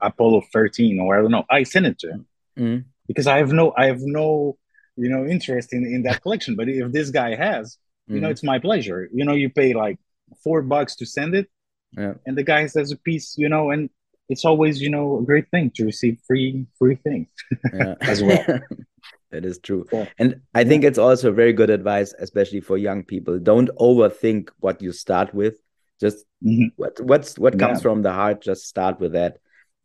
[0.00, 1.44] Apollo 13 or I don't know.
[1.50, 2.26] I sent it to him
[2.58, 2.84] mm.
[3.06, 4.58] because I have no I have no
[4.96, 6.56] you know interest in in that collection.
[6.56, 8.20] But if this guy has, you mm.
[8.22, 9.08] know, it's my pleasure.
[9.12, 9.98] You know, you pay like
[10.42, 11.48] four bucks to send it
[11.96, 12.14] yeah.
[12.26, 13.90] and the guy says a piece you know and
[14.28, 17.28] it's always you know a great thing to receive free free things
[17.74, 17.94] yeah.
[18.00, 18.44] as well
[19.30, 20.06] that is true yeah.
[20.18, 24.80] and i think it's also very good advice especially for young people don't overthink what
[24.82, 25.56] you start with
[26.00, 26.66] just mm-hmm.
[26.76, 29.38] what what's what comes from the heart just start with that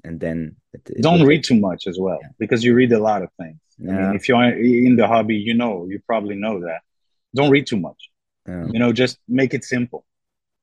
[0.05, 3.21] and then it, it don't read too much as well because you read a lot
[3.25, 4.41] of things I mean, if you're
[4.87, 6.81] in the hobby you know you probably know that
[7.35, 8.09] don't read too much.
[8.47, 8.65] Yeah.
[8.71, 10.05] You know, just make it simple.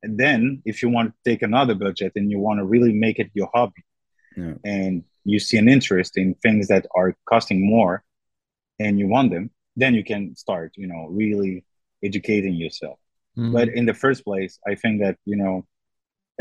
[0.02, 3.18] And then if you want to take another budget and you want to really make
[3.18, 3.84] it your hobby,
[4.36, 4.54] yeah.
[4.64, 8.02] and you see an interest in things that are costing more,
[8.80, 11.64] and you want them, then you can start, you know, really
[12.02, 12.98] educating yourself.
[13.38, 13.52] Mm.
[13.52, 15.64] But in the first place, I think that you know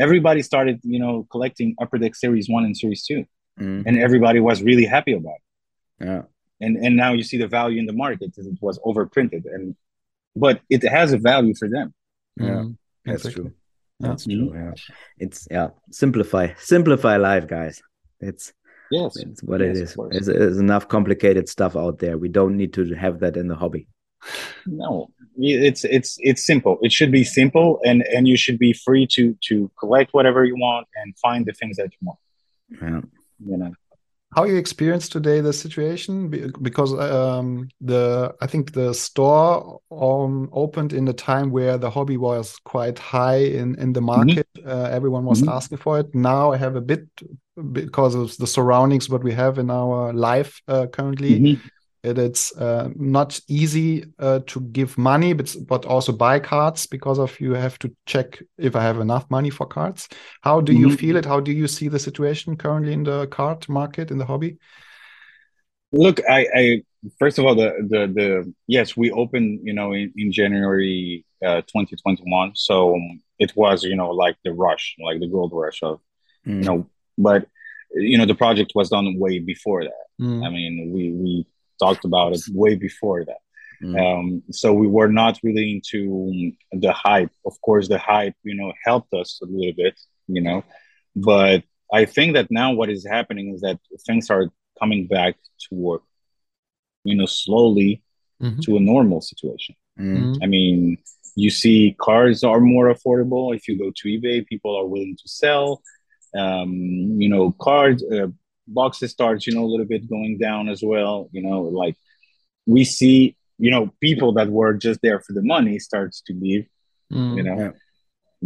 [0.04, 3.24] everybody started, you know, collecting Upper Deck Series One and Series 2
[3.60, 3.82] mm.
[3.86, 6.06] and everybody was really happy about it.
[6.08, 6.22] Yeah.
[6.64, 8.30] And and now you see the value in the market.
[8.30, 9.64] because It was overprinted, and
[10.44, 11.88] but it has a value for them.
[12.36, 12.76] Yeah, mm.
[13.04, 13.42] that's exactly.
[13.42, 13.52] true.
[14.04, 14.52] That's true.
[14.54, 14.72] Yeah.
[15.24, 15.68] It's yeah.
[15.90, 17.82] Simplify, simplify life, guys.
[18.20, 18.52] It's
[18.90, 19.96] yes, it's what yes, it is.
[20.10, 22.16] There's, there's enough complicated stuff out there.
[22.16, 23.88] We don't need to have that in the hobby.
[24.66, 26.78] No, it's it's it's simple.
[26.82, 30.56] It should be simple and and you should be free to to collect whatever you
[30.56, 32.18] want and find the things that you want.
[32.70, 33.00] Yeah.
[33.44, 33.74] You know.
[34.34, 36.30] How you experience today the situation?
[36.62, 42.16] Because um, the i think the store um, opened in a time where the hobby
[42.16, 44.16] was quite high in in the mm-hmm.
[44.16, 44.48] market.
[44.56, 44.72] Mm -hmm.
[44.72, 45.56] uh, everyone was mm -hmm.
[45.56, 46.14] asking for it.
[46.14, 47.04] Now i have a bit
[47.54, 51.38] because of the surroundings what we have in our life uh, currently.
[51.38, 51.58] Mm -hmm
[52.02, 57.18] it, it's uh, not easy uh, to give money, but but also buy cards because
[57.18, 60.08] of you have to check if I have enough money for cards.
[60.40, 60.98] How do you mm -hmm.
[60.98, 61.26] feel it?
[61.26, 64.56] How do you see the situation currently in the card market in the hobby?
[65.92, 66.82] Look, I, I
[67.18, 71.60] first of all the the the yes we opened you know in, in January uh,
[71.62, 72.98] 2021, so
[73.38, 76.00] it was you know like the rush, like the gold rush of
[76.46, 76.56] mm.
[76.58, 76.86] you know,
[77.16, 77.46] but
[77.94, 80.06] you know the project was done way before that.
[80.20, 80.46] Mm.
[80.46, 81.46] I mean we we
[81.78, 83.38] talked about it way before that.
[83.82, 84.00] Mm.
[84.00, 87.32] Um, so we were not really into the hype.
[87.44, 90.64] Of course, the hype, you know, helped us a little bit, you know,
[91.16, 95.36] but I think that now what is happening is that things are coming back
[95.68, 96.02] to work,
[97.04, 98.02] you know, slowly
[98.40, 98.60] mm-hmm.
[98.60, 99.74] to a normal situation.
[99.98, 100.38] Mm.
[100.42, 100.98] I mean,
[101.34, 103.54] you see cars are more affordable.
[103.54, 105.82] If you go to eBay, people are willing to sell.
[106.34, 106.72] Um,
[107.20, 108.28] you know, cars, uh,
[108.72, 111.28] boxes starts, you know, a little bit going down as well.
[111.32, 111.96] You know, like
[112.66, 116.66] we see, you know, people that were just there for the money starts to leave,
[117.12, 117.70] mm, you know, yeah.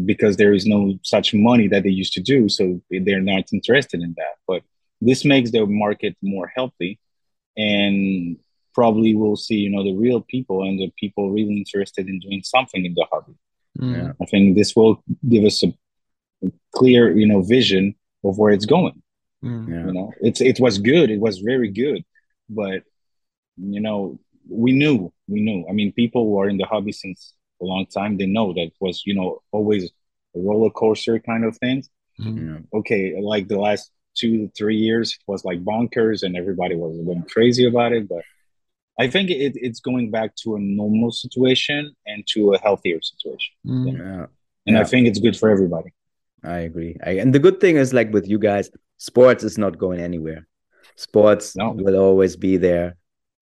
[0.05, 2.49] because there is no such money that they used to do.
[2.49, 4.37] So they're not interested in that.
[4.47, 4.63] But
[5.01, 6.99] this makes the market more healthy
[7.57, 8.37] and
[8.75, 12.43] probably we'll see, you know, the real people and the people really interested in doing
[12.45, 13.35] something in the hobby.
[13.81, 14.15] Mm.
[14.21, 15.73] I think this will give us a
[16.75, 19.03] clear, you know, vision of where it's going.
[19.45, 19.87] Mm, yeah.
[19.87, 21.11] You know, it's it was good.
[21.11, 22.05] It was very good,
[22.49, 22.83] but
[23.57, 24.19] you know,
[24.49, 25.67] we knew, we knew.
[25.69, 28.61] I mean, people who are in the hobby since a long time, they know that
[28.61, 29.85] it was you know always
[30.35, 31.85] a roller coaster kind of thing.
[32.21, 32.77] Mm-hmm.
[32.79, 37.67] Okay, like the last two three years was like bonkers and everybody was going crazy
[37.67, 38.23] about it, but.
[38.99, 43.53] I think it, it's going back to a normal situation and to a healthier situation.
[43.67, 43.99] Mm.
[43.99, 44.27] Yeah.
[44.67, 44.81] And yeah.
[44.81, 45.93] I think it's good for everybody.
[46.43, 46.97] I agree.
[47.05, 50.47] I, and the good thing is, like with you guys, sports is not going anywhere.
[50.97, 51.73] Sports no.
[51.73, 52.97] will always be there,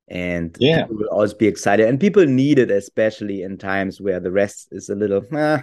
[0.09, 1.89] and yeah, will always be excited.
[1.89, 5.23] And people need it, especially in times where the rest is a little.
[5.33, 5.61] Eh,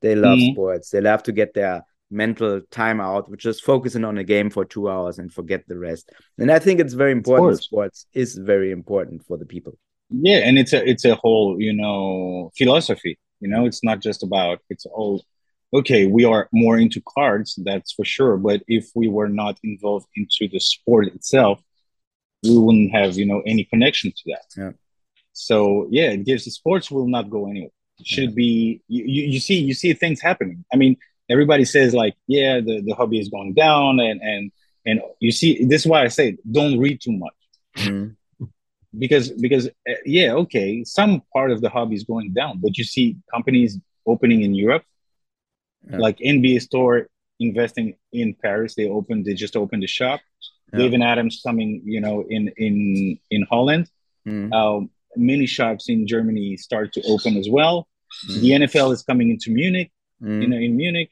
[0.00, 0.52] they love mm-hmm.
[0.52, 0.90] sports.
[0.90, 4.64] They love to get their mental time out, which is focusing on a game for
[4.64, 6.12] two hours and forget the rest.
[6.38, 7.62] And I think it's very important.
[7.62, 7.66] Sports,
[8.02, 9.76] sports is very important for the people.
[10.10, 13.18] Yeah, and it's a it's a whole you know philosophy.
[13.40, 15.22] You know, it's not just about it's all
[15.72, 18.36] okay, we are more into cards, that's for sure.
[18.36, 21.62] But if we were not involved into the sport itself,
[22.42, 24.44] we wouldn't have, you know, any connection to that.
[24.56, 24.70] Yeah.
[25.32, 27.70] So yeah, it gives the sports will not go anywhere.
[27.98, 28.34] It should yeah.
[28.36, 30.64] be you, you see you see things happening.
[30.72, 30.96] I mean,
[31.28, 34.52] everybody says like, yeah, the, the hobby is going down and and
[34.86, 37.34] and you see this is why I say don't read too much.
[37.76, 38.46] Mm-hmm.
[38.98, 42.84] Because because uh, yeah, okay, some part of the hobby is going down, but you
[42.84, 44.84] see companies opening in Europe
[45.90, 45.98] yeah.
[45.98, 47.08] Like NBA Store
[47.40, 50.20] investing in Paris, they opened, they just opened a shop.
[50.72, 50.80] Yeah.
[50.80, 53.90] David Adams coming, you know, in in in Holland.
[54.26, 54.52] Mm.
[54.52, 57.88] Uh, many shops in Germany start to open as well.
[58.28, 58.40] Mm.
[58.40, 59.90] The NFL is coming into Munich.
[60.22, 60.42] Mm.
[60.42, 61.10] You know, in Munich,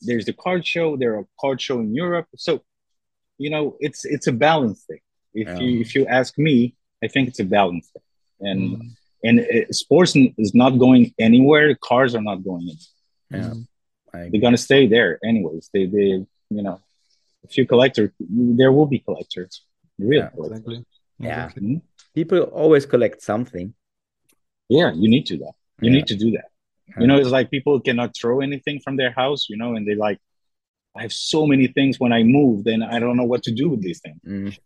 [0.00, 0.96] there's the card show.
[0.96, 2.28] There are card show in Europe.
[2.36, 2.62] So,
[3.36, 5.00] you know, it's it's a balance thing.
[5.34, 5.58] If yeah.
[5.58, 8.02] you if you ask me, I think it's a balance thing.
[8.40, 8.82] And
[9.22, 11.74] and it, sports is not going anywhere.
[11.74, 12.78] Cars are not going in.
[13.30, 13.54] Yeah
[14.30, 15.70] they're gonna stay there anyways.
[15.72, 16.80] They they you know,
[17.44, 19.62] a few collectors, there will be collectors,
[19.98, 20.58] real yeah, collectors.
[20.58, 20.86] Exactly.
[21.18, 21.76] Yeah, mm-hmm.
[22.14, 23.74] people always collect something.
[24.68, 25.52] Yeah, you need to that.
[25.80, 25.96] You yeah.
[25.96, 26.46] need to do that.
[26.98, 29.48] You know, it's like people cannot throw anything from their house.
[29.48, 30.18] You know, and they like,
[30.96, 33.68] I have so many things when I move, then I don't know what to do
[33.70, 34.20] with these things.
[34.26, 34.58] Mm.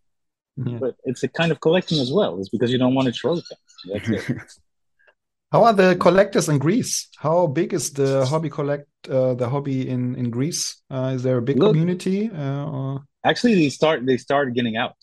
[0.56, 0.78] Yeah.
[0.78, 2.38] But it's a kind of collecting as well.
[2.38, 3.46] It's because you don't want to throw things.
[3.92, 4.36] That's it.
[5.50, 7.08] How are the collectors in Greece?
[7.16, 10.82] How big is the hobby collect uh, the hobby in in Greece?
[10.90, 12.30] Uh, is there a big Look, community?
[12.30, 14.96] Uh, actually, they start they started getting out.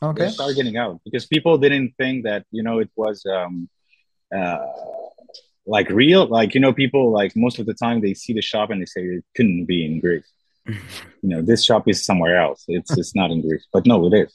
[0.00, 3.68] Okay, they started getting out because people didn't think that you know it was um,
[4.34, 4.66] uh,
[5.66, 6.26] like real.
[6.26, 8.86] Like you know, people like most of the time they see the shop and they
[8.86, 10.30] say it couldn't be in Greece.
[10.66, 10.78] you
[11.22, 12.62] know, this shop is somewhere else.
[12.68, 14.32] It's it's not in Greece, but no, it is.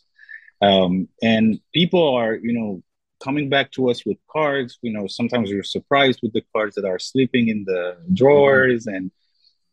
[0.62, 2.84] Um, and people are you know
[3.24, 4.78] coming back to us with cards.
[4.82, 9.12] You know, sometimes we're surprised with the cards that are sleeping in the drawers, and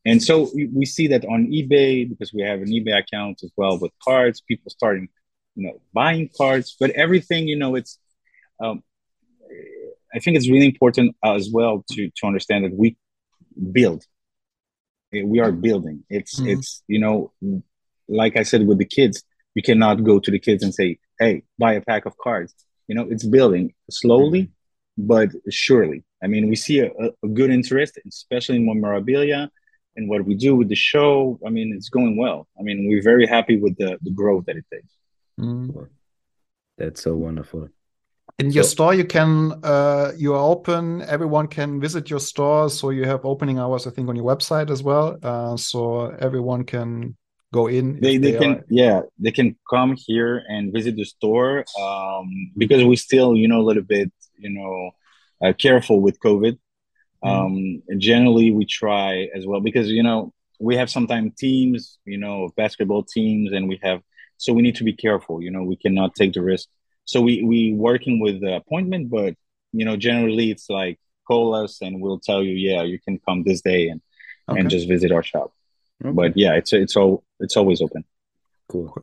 [0.07, 3.51] and so we, we see that on eBay because we have an eBay account as
[3.57, 4.41] well with cards.
[4.41, 5.09] People starting,
[5.57, 7.99] you know, buying cards, but everything, you know, it's.
[8.63, 8.83] Um,
[10.15, 12.97] I think it's really important as well to to understand that we
[13.73, 14.05] build.
[15.13, 16.05] We are building.
[16.09, 16.51] It's mm-hmm.
[16.51, 17.33] it's you know,
[18.09, 19.23] like I said with the kids,
[19.55, 22.55] you cannot go to the kids and say, "Hey, buy a pack of cards."
[22.91, 25.07] You know it's building slowly mm-hmm.
[25.13, 26.03] but surely.
[26.25, 26.91] I mean we see a,
[27.27, 29.43] a good interest especially in memorabilia
[29.97, 31.39] and what we do with the show.
[31.47, 32.41] I mean it's going well.
[32.59, 34.93] I mean we're very happy with the, the growth that it takes.
[35.39, 35.89] Mm.
[36.77, 37.63] that's so wonderful.
[38.41, 39.31] In your so, store you can
[39.63, 41.03] uh, you are open.
[41.17, 42.69] Everyone can visit your store.
[42.79, 45.07] So you have opening hours i think on your website as well.
[45.23, 45.81] Uh, so
[46.29, 47.17] everyone can
[47.53, 48.65] go in they, they, they can are...
[48.69, 53.61] yeah they can come here and visit the store um, because we still you know
[53.61, 54.91] a little bit you know
[55.43, 56.59] uh, careful with covid
[57.25, 57.29] mm.
[57.29, 62.51] um, generally we try as well because you know we have sometimes teams you know
[62.57, 64.01] basketball teams and we have
[64.37, 66.69] so we need to be careful you know we cannot take the risk
[67.05, 69.35] so we we working with the appointment but
[69.73, 73.43] you know generally it's like call us and we'll tell you yeah you can come
[73.43, 74.01] this day and
[74.49, 74.61] okay.
[74.61, 75.53] and just visit our shop
[76.05, 76.15] Okay.
[76.15, 78.05] But yeah, it's it's all it's always open.
[78.69, 78.95] Cool.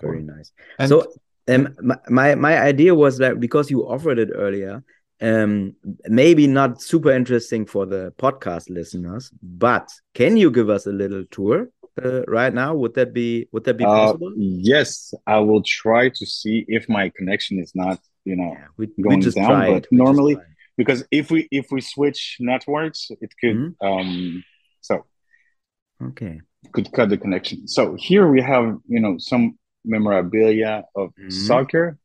[0.00, 0.52] Very nice.
[0.78, 1.12] And so
[1.48, 1.76] um
[2.08, 4.84] my my idea was that because you offered it earlier,
[5.20, 5.74] um
[6.06, 11.24] maybe not super interesting for the podcast listeners, but can you give us a little
[11.30, 11.70] tour
[12.02, 12.74] uh, right now?
[12.74, 14.28] Would that be would that be uh, possible?
[14.28, 18.66] Uh, yes, I will try to see if my connection is not, you know, yeah,
[18.76, 19.46] we, going we down.
[19.46, 19.72] Tried.
[19.72, 20.36] But we normally
[20.76, 23.86] because if we if we switch networks, it could mm -hmm.
[23.88, 24.44] um
[24.80, 25.06] so
[26.02, 26.40] Okay.
[26.72, 27.68] Could cut the connection.
[27.68, 31.30] So here we have, you know, some memorabilia of mm-hmm.
[31.30, 31.98] soccer.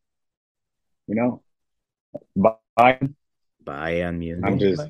[1.07, 1.43] You know,
[2.37, 3.15] Bayern.
[3.63, 4.43] Bayern Munich.
[4.45, 4.81] I'm just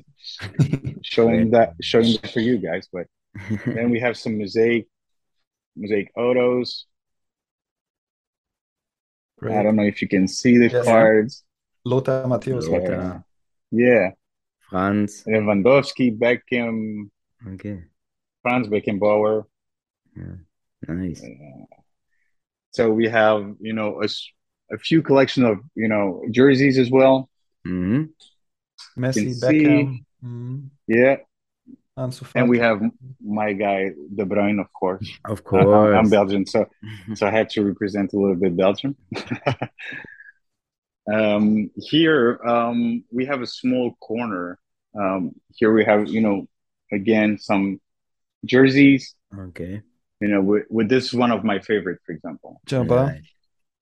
[1.02, 2.88] showing that, showing that for you guys.
[2.92, 3.06] But
[3.66, 4.86] then we have some mosaic,
[5.76, 6.86] mosaic autos.
[9.38, 9.56] Great.
[9.56, 10.84] I don't know if you can see the yes.
[10.84, 11.44] cards.
[11.84, 12.68] Lothar Matthäus.
[12.68, 13.24] Lothar.
[13.72, 14.10] Yeah.
[14.70, 15.24] Franz.
[15.24, 17.10] Lewandowski, Beckham.
[17.54, 17.82] Okay.
[18.42, 19.44] Franz Beckenbauer.
[20.16, 20.34] Yeah,
[20.88, 21.22] nice.
[21.22, 21.64] Uh,
[22.72, 24.08] so we have, you know, a,
[24.74, 27.28] a few collection of, you know, jerseys as well.
[27.66, 28.04] Mm-hmm.
[29.02, 30.04] Messi, Beckham.
[30.24, 30.58] Mm-hmm.
[30.88, 31.16] Yeah.
[32.34, 32.80] And we have
[33.22, 35.08] my guy, De Bruyne, of course.
[35.26, 35.94] Of course.
[35.94, 36.66] I'm Belgian, so
[37.14, 38.96] so I had to represent a little bit Belgium.
[41.12, 44.58] um, here, um, we have a small corner.
[44.98, 46.48] Um, here we have, you know,
[46.90, 47.80] again some
[48.44, 49.14] jerseys.
[49.36, 49.82] Okay.
[50.20, 52.60] You know, with, with this is one of my favorite, for example.
[52.66, 53.20] Jumba.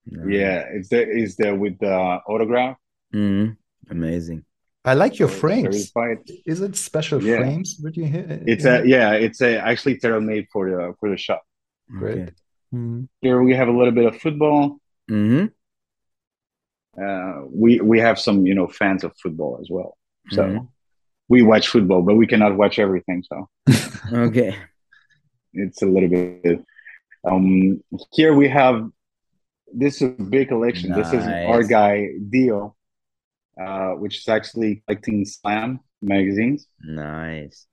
[0.07, 2.77] Yeah, it's the is the with the autograph.
[3.14, 3.57] Mm,
[3.90, 4.44] amazing.
[4.85, 5.92] I like your frames.
[6.46, 7.37] Is it special yeah.
[7.37, 7.79] frames?
[7.83, 8.44] Would you hit?
[8.46, 9.12] It's a yeah.
[9.12, 11.42] It's a actually tailor made for the for the shop.
[11.90, 12.18] Great.
[12.18, 12.33] Okay.
[12.75, 13.09] Mm.
[13.20, 14.79] Here we have a little bit of football.
[15.11, 15.46] Mm-hmm.
[17.01, 19.99] Uh, we we have some you know fans of football as well.
[20.31, 20.64] So mm-hmm
[21.31, 23.25] we watch football, but we cannot watch everything.
[23.27, 23.49] So
[24.12, 24.55] okay,
[25.55, 26.62] it's a little bit.
[27.25, 28.90] Um, here we have
[29.73, 30.90] this is a big collection.
[30.90, 31.11] Nice.
[31.11, 32.75] This is our guy Dio,
[33.59, 36.66] uh, which is actually collecting Slam magazines.
[36.83, 37.66] Nice.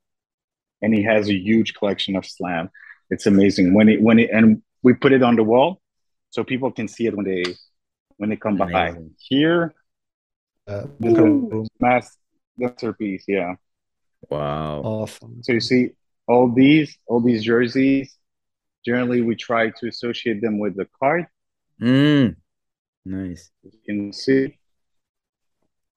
[0.84, 2.70] And he has a huge collection of Slam.
[3.10, 5.82] It's amazing when it when it and we put it on the wall
[6.30, 7.44] so people can see it when they
[8.18, 9.08] when they come amazing.
[9.08, 9.14] by.
[9.18, 9.74] Here,
[10.68, 10.86] uh,
[11.80, 12.16] mass
[12.58, 13.26] masterpiece.
[13.28, 13.56] Yeah.
[14.30, 14.82] Wow.
[14.84, 15.42] Awesome.
[15.44, 15.92] So you see
[16.28, 18.16] all these, all these jerseys.
[18.86, 21.28] Generally, we try to associate them with the card.
[21.82, 22.36] Mm.
[23.06, 23.52] Nice.
[23.64, 24.58] You can see.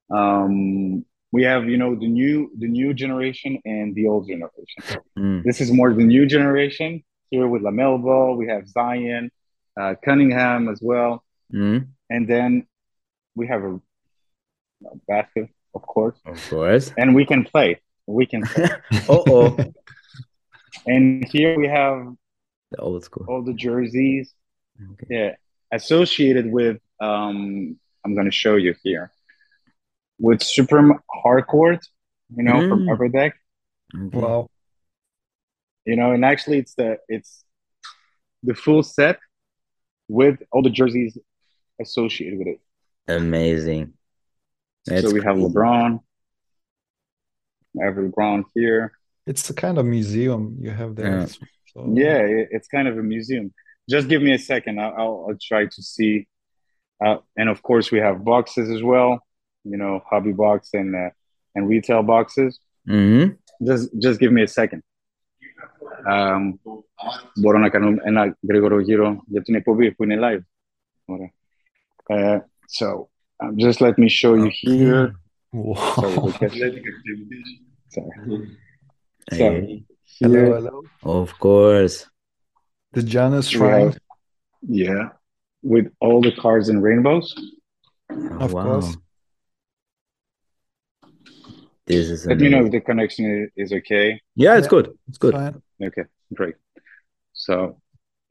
[0.09, 5.01] Um, we have, you know, the new the new generation and the old generation.
[5.17, 5.43] Mm.
[5.43, 7.03] This is more the new generation.
[7.29, 9.31] Here with LaMelo Ball, we have Zion,
[9.79, 11.87] uh, Cunningham as well, mm.
[12.09, 12.67] and then
[13.35, 16.19] we have a, a basket of course.
[16.25, 16.91] Of course.
[16.97, 17.81] And we can play.
[18.07, 18.69] We can play.
[19.09, 19.57] oh.
[20.85, 22.13] and here we have
[22.71, 23.25] the old school.
[23.27, 24.33] All the jerseys.
[24.93, 25.07] Okay.
[25.09, 25.35] Yeah.
[25.71, 29.11] Associated with um I'm gonna show you here.
[30.19, 30.93] with Supreme
[31.25, 31.79] hardcore,
[32.35, 32.69] you know, mm.
[32.69, 33.33] from Upper Deck.
[33.95, 34.17] Okay.
[34.17, 34.49] Wow.
[35.85, 37.43] You know, and actually, it's the it's
[38.43, 39.19] the full set
[40.07, 41.17] with all the jerseys
[41.79, 42.59] associated with it.
[43.07, 43.93] Amazing.
[44.86, 46.00] That's so we have LeBron.
[47.80, 48.92] I have LeBron here.
[49.26, 51.20] It's a kind of museum you have there.
[51.20, 51.26] Yeah,
[51.72, 51.92] so.
[51.94, 52.20] yeah
[52.56, 53.52] it's kind of a museum.
[53.90, 54.80] Just give me a second.
[54.80, 56.26] I'll, I'll, I'll try to see.
[57.04, 59.20] Uh, and of course, we have boxes as well.
[59.64, 61.10] You know, hobby box and uh,
[61.54, 62.60] and retail boxes.
[62.88, 63.34] Mm-hmm.
[63.66, 64.82] Just just give me a second.
[66.08, 66.60] Um,
[67.34, 70.44] μπορώ να κάνω ένα γρήγορο γύρο για την εκπομπή που είναι live.
[71.04, 71.30] Ωραία.
[72.08, 73.08] Uh, so
[73.41, 75.15] um, just let me show you here.
[75.53, 76.31] Wow.
[76.39, 76.85] Sorry,
[77.89, 78.09] So,
[80.19, 80.83] hello, hello.
[81.03, 82.07] Of course.
[82.93, 83.93] The Giannis Shrine.
[84.61, 85.09] Yeah.
[85.63, 87.33] With all the cards and rainbows.
[88.09, 88.63] Oh, of wow.
[88.63, 88.97] course.
[91.85, 92.51] This is Let amazing.
[92.51, 94.21] me know if the connection is okay.
[94.35, 94.97] Yeah, it's yeah, good.
[95.09, 95.33] It's good.
[95.33, 95.61] Fine.
[95.83, 96.55] Okay, great.
[97.33, 97.81] So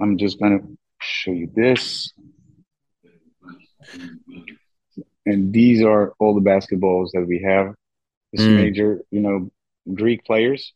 [0.00, 0.61] I'm just gonna
[1.00, 2.12] show you this.
[5.30, 7.74] And these are all the basketballs that we have.
[8.32, 8.56] This mm.
[8.56, 9.50] major, you know,
[9.94, 10.72] Greek players.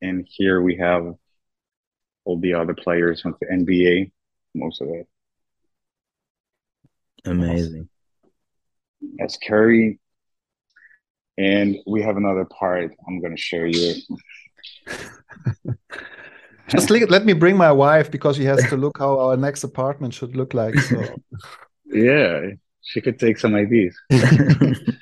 [0.00, 1.14] And here we have
[2.24, 4.12] all the other players from the NBA,
[4.54, 5.06] most of it.
[7.26, 7.90] Amazing.
[9.18, 10.00] That's Curry.
[11.36, 13.94] And we have another part I'm going to show you.
[16.68, 20.14] Just let me bring my wife because she has to look how our next apartment
[20.14, 20.78] should look like.
[20.78, 21.04] So.
[21.86, 22.40] yeah,
[22.80, 23.96] she could take some ideas.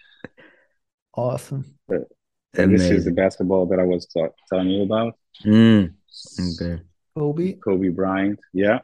[1.14, 1.74] awesome.
[1.86, 2.08] But,
[2.54, 4.06] and this is the basketball that I was
[4.48, 5.14] telling you about.
[5.44, 5.94] Mm.
[6.60, 6.82] Okay.
[7.16, 7.52] Kobe.
[7.54, 8.40] Kobe Bryant.
[8.52, 8.80] Yeah.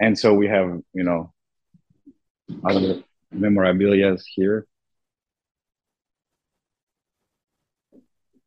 [0.00, 1.32] And so we have, you know,
[2.64, 4.66] other memorabilia here.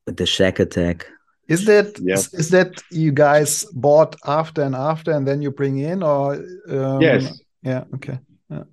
[0.06, 1.08] The Shaq attack.
[1.50, 2.18] Is that yep.
[2.18, 6.36] is, is, that you guys bought after and after and then you bring in or
[6.70, 7.42] um, yes.
[7.64, 8.20] Yeah okay.
[8.50, 8.64] Yeah.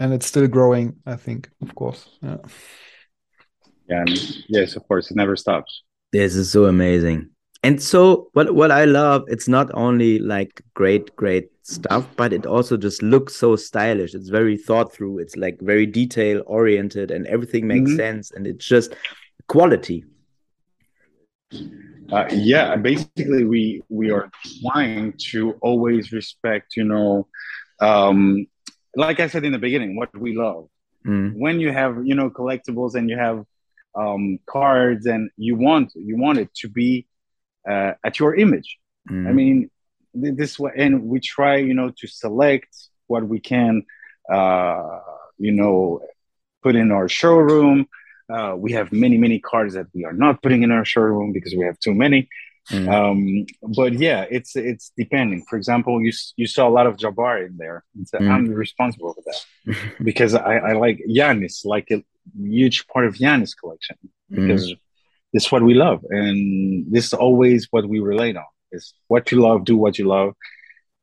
[0.00, 2.08] and it's still growing I think of course.
[2.20, 2.38] Yeah.
[3.88, 4.04] Yeah
[4.48, 5.84] yes of course it never stops.
[6.12, 7.30] This is so amazing.
[7.62, 12.44] And so what what I love it's not only like great great stuff but it
[12.44, 14.14] also just looks so stylish.
[14.14, 15.20] It's very thought through.
[15.20, 18.14] It's like very detail oriented and everything makes mm -hmm.
[18.14, 18.96] sense and it's just
[19.46, 20.04] quality
[22.12, 24.30] uh, yeah, basically we we are
[24.62, 27.26] trying to always respect, you know,
[27.80, 28.46] um,
[28.94, 30.68] like I said in the beginning, what we love.
[31.06, 31.38] Mm.
[31.38, 33.44] When you have you know collectibles and you have
[33.94, 37.06] um, cards and you want you want it to be
[37.68, 38.78] uh, at your image.
[39.10, 39.28] Mm.
[39.28, 39.70] I mean,
[40.14, 42.68] this way, and we try you know to select
[43.06, 43.84] what we can,
[44.32, 45.00] uh,
[45.38, 46.00] you know,
[46.62, 47.86] put in our showroom
[48.28, 51.54] uh, we have many, many cards that we are not putting in our showroom because
[51.54, 52.28] we have too many.
[52.70, 52.92] Mm.
[52.92, 53.46] Um,
[53.76, 55.44] but yeah, it's it's depending.
[55.48, 57.84] For example, you you saw a lot of Jabbar in there.
[58.06, 58.28] So mm.
[58.28, 62.04] I'm responsible for that because I, I like Giannis, like a
[62.36, 63.96] huge part of Giannis collection
[64.28, 64.78] because mm.
[65.32, 68.44] this is what we love, and this is always what we relate on.
[68.72, 70.34] Is what you love, do what you love,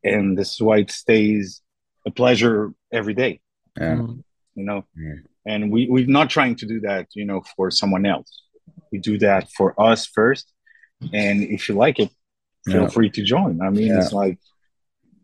[0.03, 1.61] and this is why it stays
[2.05, 3.39] a pleasure every day.
[3.79, 4.01] Yeah.
[4.55, 4.85] You know.
[4.97, 8.43] Yeah and we we're not trying to do that you know for someone else.
[8.91, 10.51] We do that for us first.
[11.13, 12.09] And if you like it
[12.65, 12.87] feel yeah.
[12.87, 13.61] free to join.
[13.61, 13.99] I mean yeah.
[13.99, 14.39] it's like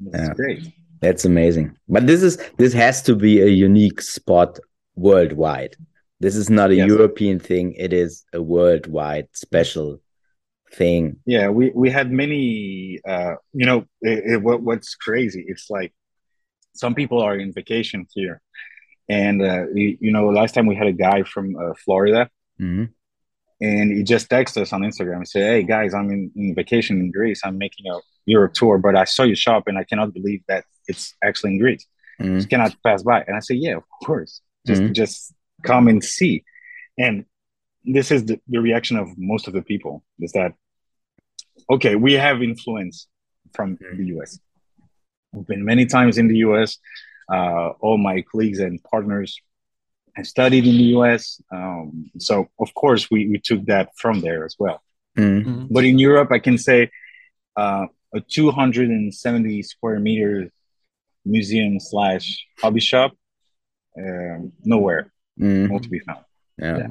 [0.06, 0.34] it's yeah.
[0.34, 0.74] great.
[1.02, 1.78] That's amazing.
[1.88, 4.60] But this is this has to be a unique spot
[4.96, 5.78] worldwide.
[6.20, 6.88] This is not a yes.
[6.88, 7.74] european thing.
[7.74, 10.02] It is a worldwide special
[10.74, 11.18] thing.
[11.26, 15.94] Yeah we we had many uh you know it, it, what, what's crazy it's like
[16.76, 18.42] some people are in vacation here
[19.10, 22.30] and uh, you, you, know, last time we had a guy from uh, Florida,
[22.62, 22.86] mm-hmm.
[23.60, 27.00] and he just texted us on Instagram and said, "Hey guys, I'm in, in, vacation
[27.00, 27.42] in Greece.
[27.44, 30.64] I'm making a Europe tour, but I saw your shop, and I cannot believe that
[30.88, 31.86] it's actually in Greece.
[32.22, 32.38] Mm-hmm.
[32.38, 34.42] Just cannot pass by." And I said, "Yeah, of course.
[34.68, 34.94] Just mm-hmm.
[34.94, 35.34] just
[35.64, 36.44] come and see."
[36.98, 37.26] And
[37.84, 40.54] this is the, the reaction of most of the people is that
[41.72, 43.08] okay, we have influence
[43.56, 43.98] from mm-hmm.
[43.98, 44.40] the US.
[45.34, 46.78] We've been many times in the US
[47.32, 49.40] uh, all my colleagues and partners
[50.16, 51.42] have studied in the US.
[51.52, 54.82] Um, so, of course, we, we took that from there as well.
[55.18, 55.68] Mm-hmm.
[55.72, 56.92] But in Europe, I can say
[57.56, 60.50] uh, a 270 square meter
[61.26, 63.12] museum slash hobby shop,
[63.98, 65.72] um, nowhere, mm-hmm.
[65.72, 66.24] not to be found.
[66.58, 66.78] Yeah.
[66.78, 66.88] yeah.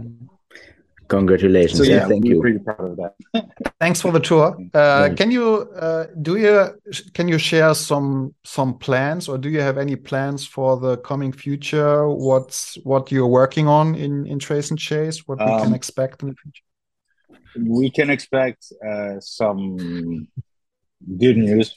[1.08, 1.78] Congratulations!
[1.78, 2.40] So, yeah, thank you.
[2.40, 3.14] Pretty proud of that.
[3.80, 4.56] Thanks for the tour.
[4.74, 6.68] Uh, can you uh, do you
[7.14, 11.32] can you share some some plans, or do you have any plans for the coming
[11.32, 12.08] future?
[12.08, 15.26] What's what you're working on in in Trace N Chase?
[15.26, 16.64] What we um, can expect in the future?
[17.58, 20.28] We can expect uh, some
[21.18, 21.74] good news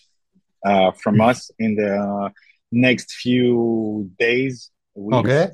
[0.65, 2.31] uh, from us in the
[2.71, 4.71] next few days.
[4.93, 5.17] Weeks.
[5.17, 5.51] Okay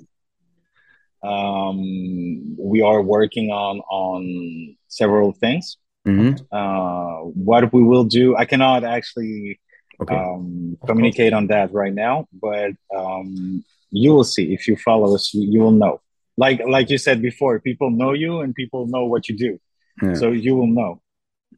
[1.23, 5.77] um, we are working on on several things.
[6.05, 6.43] Mm-hmm.
[6.51, 9.59] Uh, what we will do, I cannot actually
[9.99, 10.15] okay.
[10.15, 15.33] um, communicate on that right now, but um, you will see if you follow us,
[15.33, 16.01] you, you, will know.
[16.37, 19.59] Like like you said before, people know you and people know what you do,
[20.01, 20.13] yeah.
[20.13, 21.01] so you will know.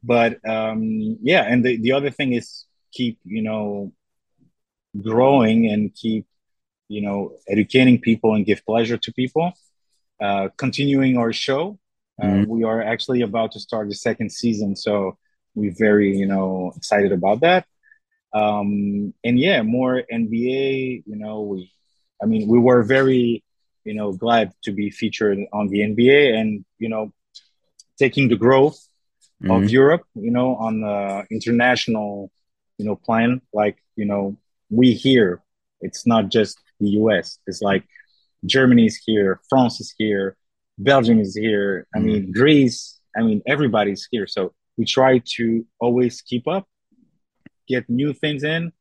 [0.02, 3.92] But um, yeah, and the, the other thing is keep you know
[5.00, 6.26] growing and keep
[6.90, 9.52] you know, educating people and give pleasure to people.
[10.20, 11.78] Uh, continuing our show,
[12.20, 12.50] uh, mm-hmm.
[12.50, 15.16] we are actually about to start the second season, so
[15.54, 17.64] we're very, you know, excited about that.
[18.34, 21.04] Um, and yeah, more NBA.
[21.06, 21.72] You know, we,
[22.22, 23.44] I mean, we were very,
[23.84, 27.12] you know, glad to be featured on the NBA, and you know,
[27.98, 28.78] taking the growth
[29.40, 29.52] mm-hmm.
[29.52, 32.32] of Europe, you know, on the international,
[32.78, 33.40] you know, plan.
[33.52, 34.36] Like, you know,
[34.70, 35.40] we here,
[35.80, 37.38] it's not just the US.
[37.46, 37.84] It's like
[38.46, 40.36] Germany is here, France is here,
[40.78, 41.86] Belgium is here.
[41.94, 42.04] I mm.
[42.04, 42.98] mean, Greece.
[43.16, 44.26] I mean, everybody's here.
[44.26, 46.66] So we try to always keep up,
[47.68, 48.72] get new things in,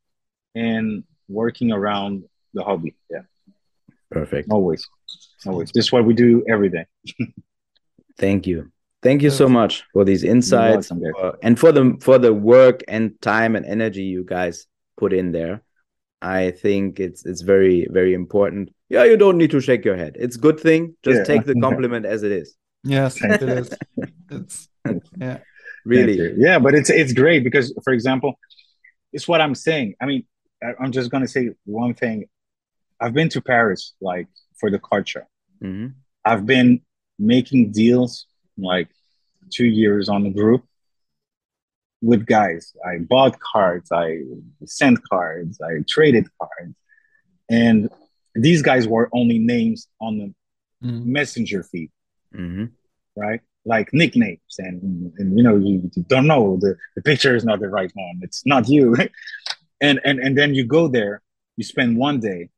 [0.56, 2.24] and working around
[2.54, 2.96] the hobby.
[3.10, 3.22] Yeah.
[4.10, 4.50] Perfect.
[4.52, 4.88] Always.
[5.46, 5.72] Always.
[5.72, 6.86] This is what we do every day.
[8.18, 8.72] Thank you.
[9.02, 13.20] Thank you so much for these insights uh, and for the for the work and
[13.22, 15.62] time and energy you guys put in there.
[16.22, 18.74] I think it's it's very very important.
[18.90, 20.16] Yeah, you don't need to shake your head.
[20.20, 20.96] It's good thing.
[21.04, 21.24] Just yeah.
[21.24, 22.56] take the compliment as it is.
[22.84, 23.70] Yes, it is.
[24.32, 24.70] It's
[25.18, 25.40] yeah,
[25.86, 26.34] really.
[26.38, 28.38] Yeah, but it's it's great because, for example,
[29.12, 29.96] it's what I'm saying.
[30.00, 30.24] I mean,
[30.80, 32.26] I'm just gonna say one thing.
[33.00, 34.28] I've been to Paris like
[34.60, 35.24] for the card show.
[35.64, 35.88] Mm-hmm.
[36.26, 36.82] I've been
[37.18, 38.90] making deals like
[39.52, 40.64] two years on the group
[42.02, 42.74] with guys.
[42.86, 44.22] I bought cards, I
[44.66, 46.76] sent cards, I traded cards.
[47.50, 47.90] And
[48.36, 51.12] these guys were only names on the mm-hmm.
[51.12, 51.92] messenger feed,
[52.34, 52.66] mm-hmm.
[53.16, 53.42] right?
[53.66, 54.40] Like nicknames.
[54.58, 57.92] And, and you know, you, you don't know, the, the picture is not the right
[57.94, 58.20] one.
[58.22, 58.96] It's not you.
[59.82, 61.22] and, and, and then you go there,
[61.58, 62.50] you spend one day,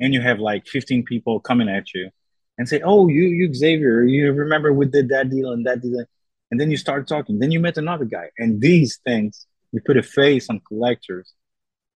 [0.00, 2.10] and you have like 15 people coming at you
[2.58, 6.04] and say, Oh, you, you Xavier, you remember we did that deal and that deal
[6.52, 7.38] and then you start talking.
[7.38, 11.32] Then you met another guy, and these things you put a face on collectors.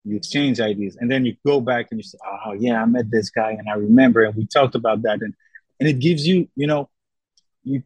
[0.05, 3.11] You exchange ideas, and then you go back and you say, "Oh yeah, I met
[3.11, 5.35] this guy, and I remember, and we talked about that." And
[5.81, 6.89] and it gives you, you know,
[7.65, 7.83] you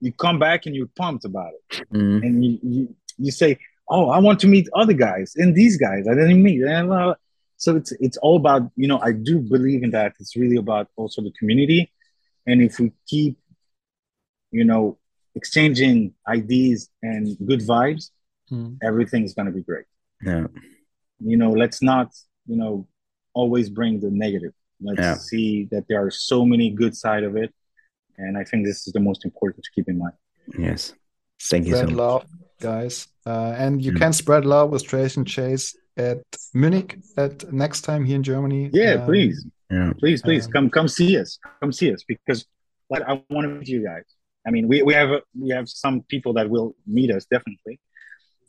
[0.00, 2.22] you come back and you're pumped about it, mm-hmm.
[2.24, 3.58] and you, you you say,
[3.88, 7.14] "Oh, I want to meet other guys and these guys I didn't meet." Uh,
[7.56, 10.12] so it's it's all about you know I do believe in that.
[10.20, 11.90] It's really about also the community,
[12.46, 13.38] and if we keep,
[14.52, 14.98] you know,
[15.34, 18.10] exchanging ideas and good vibes,
[18.50, 18.76] mm.
[18.82, 19.86] everything's gonna be great.
[20.22, 20.46] Yeah.
[21.20, 22.12] You know, let's not,
[22.46, 22.86] you know,
[23.34, 24.52] always bring the negative.
[24.80, 25.14] Let's yeah.
[25.14, 27.54] see that there are so many good side of it.
[28.18, 30.14] And I think this is the most important to keep in mind.
[30.58, 30.94] Yes.
[31.42, 32.26] Thank you spread so love,
[32.60, 33.08] guys.
[33.24, 33.98] Uh, and you mm.
[33.98, 36.18] can spread love with Trace N Chase at
[36.54, 38.70] Munich at next time here in Germany.
[38.72, 39.46] Yeah, um, please.
[39.70, 39.92] Yeah.
[39.98, 41.38] Please, please um, come come see us.
[41.60, 42.44] Come see us because
[42.90, 44.04] like I want to meet you guys.
[44.46, 47.80] I mean, we, we have we have some people that will meet us definitely,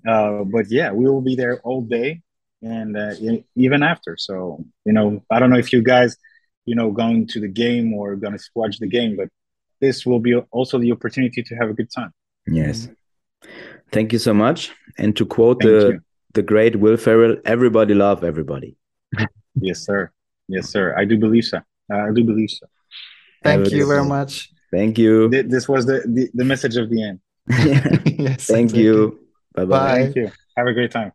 [0.07, 2.21] uh, but yeah, we will be there all day
[2.61, 3.13] and uh,
[3.55, 4.17] even after.
[4.17, 6.17] So you know, I don't know if you guys,
[6.65, 9.29] you know, going to the game or gonna watch the game, but
[9.81, 12.11] this will be also the opportunity to have a good time.
[12.47, 12.89] Yes,
[13.91, 14.71] thank you so much.
[14.97, 15.99] And to quote thank the you.
[16.33, 18.77] the great Will Ferrell, "Everybody love everybody."
[19.55, 20.11] yes, sir.
[20.47, 20.95] Yes, sir.
[20.97, 21.59] I do believe so.
[21.91, 22.65] I do believe so.
[23.43, 24.52] Thank you very much.
[24.73, 25.29] Thank you.
[25.29, 27.19] This was the, the, the message of the end.
[28.19, 29.19] yes, Thank you.
[29.53, 30.01] Bye-bye.
[30.03, 30.31] Thank you.
[30.57, 31.11] Have a great time.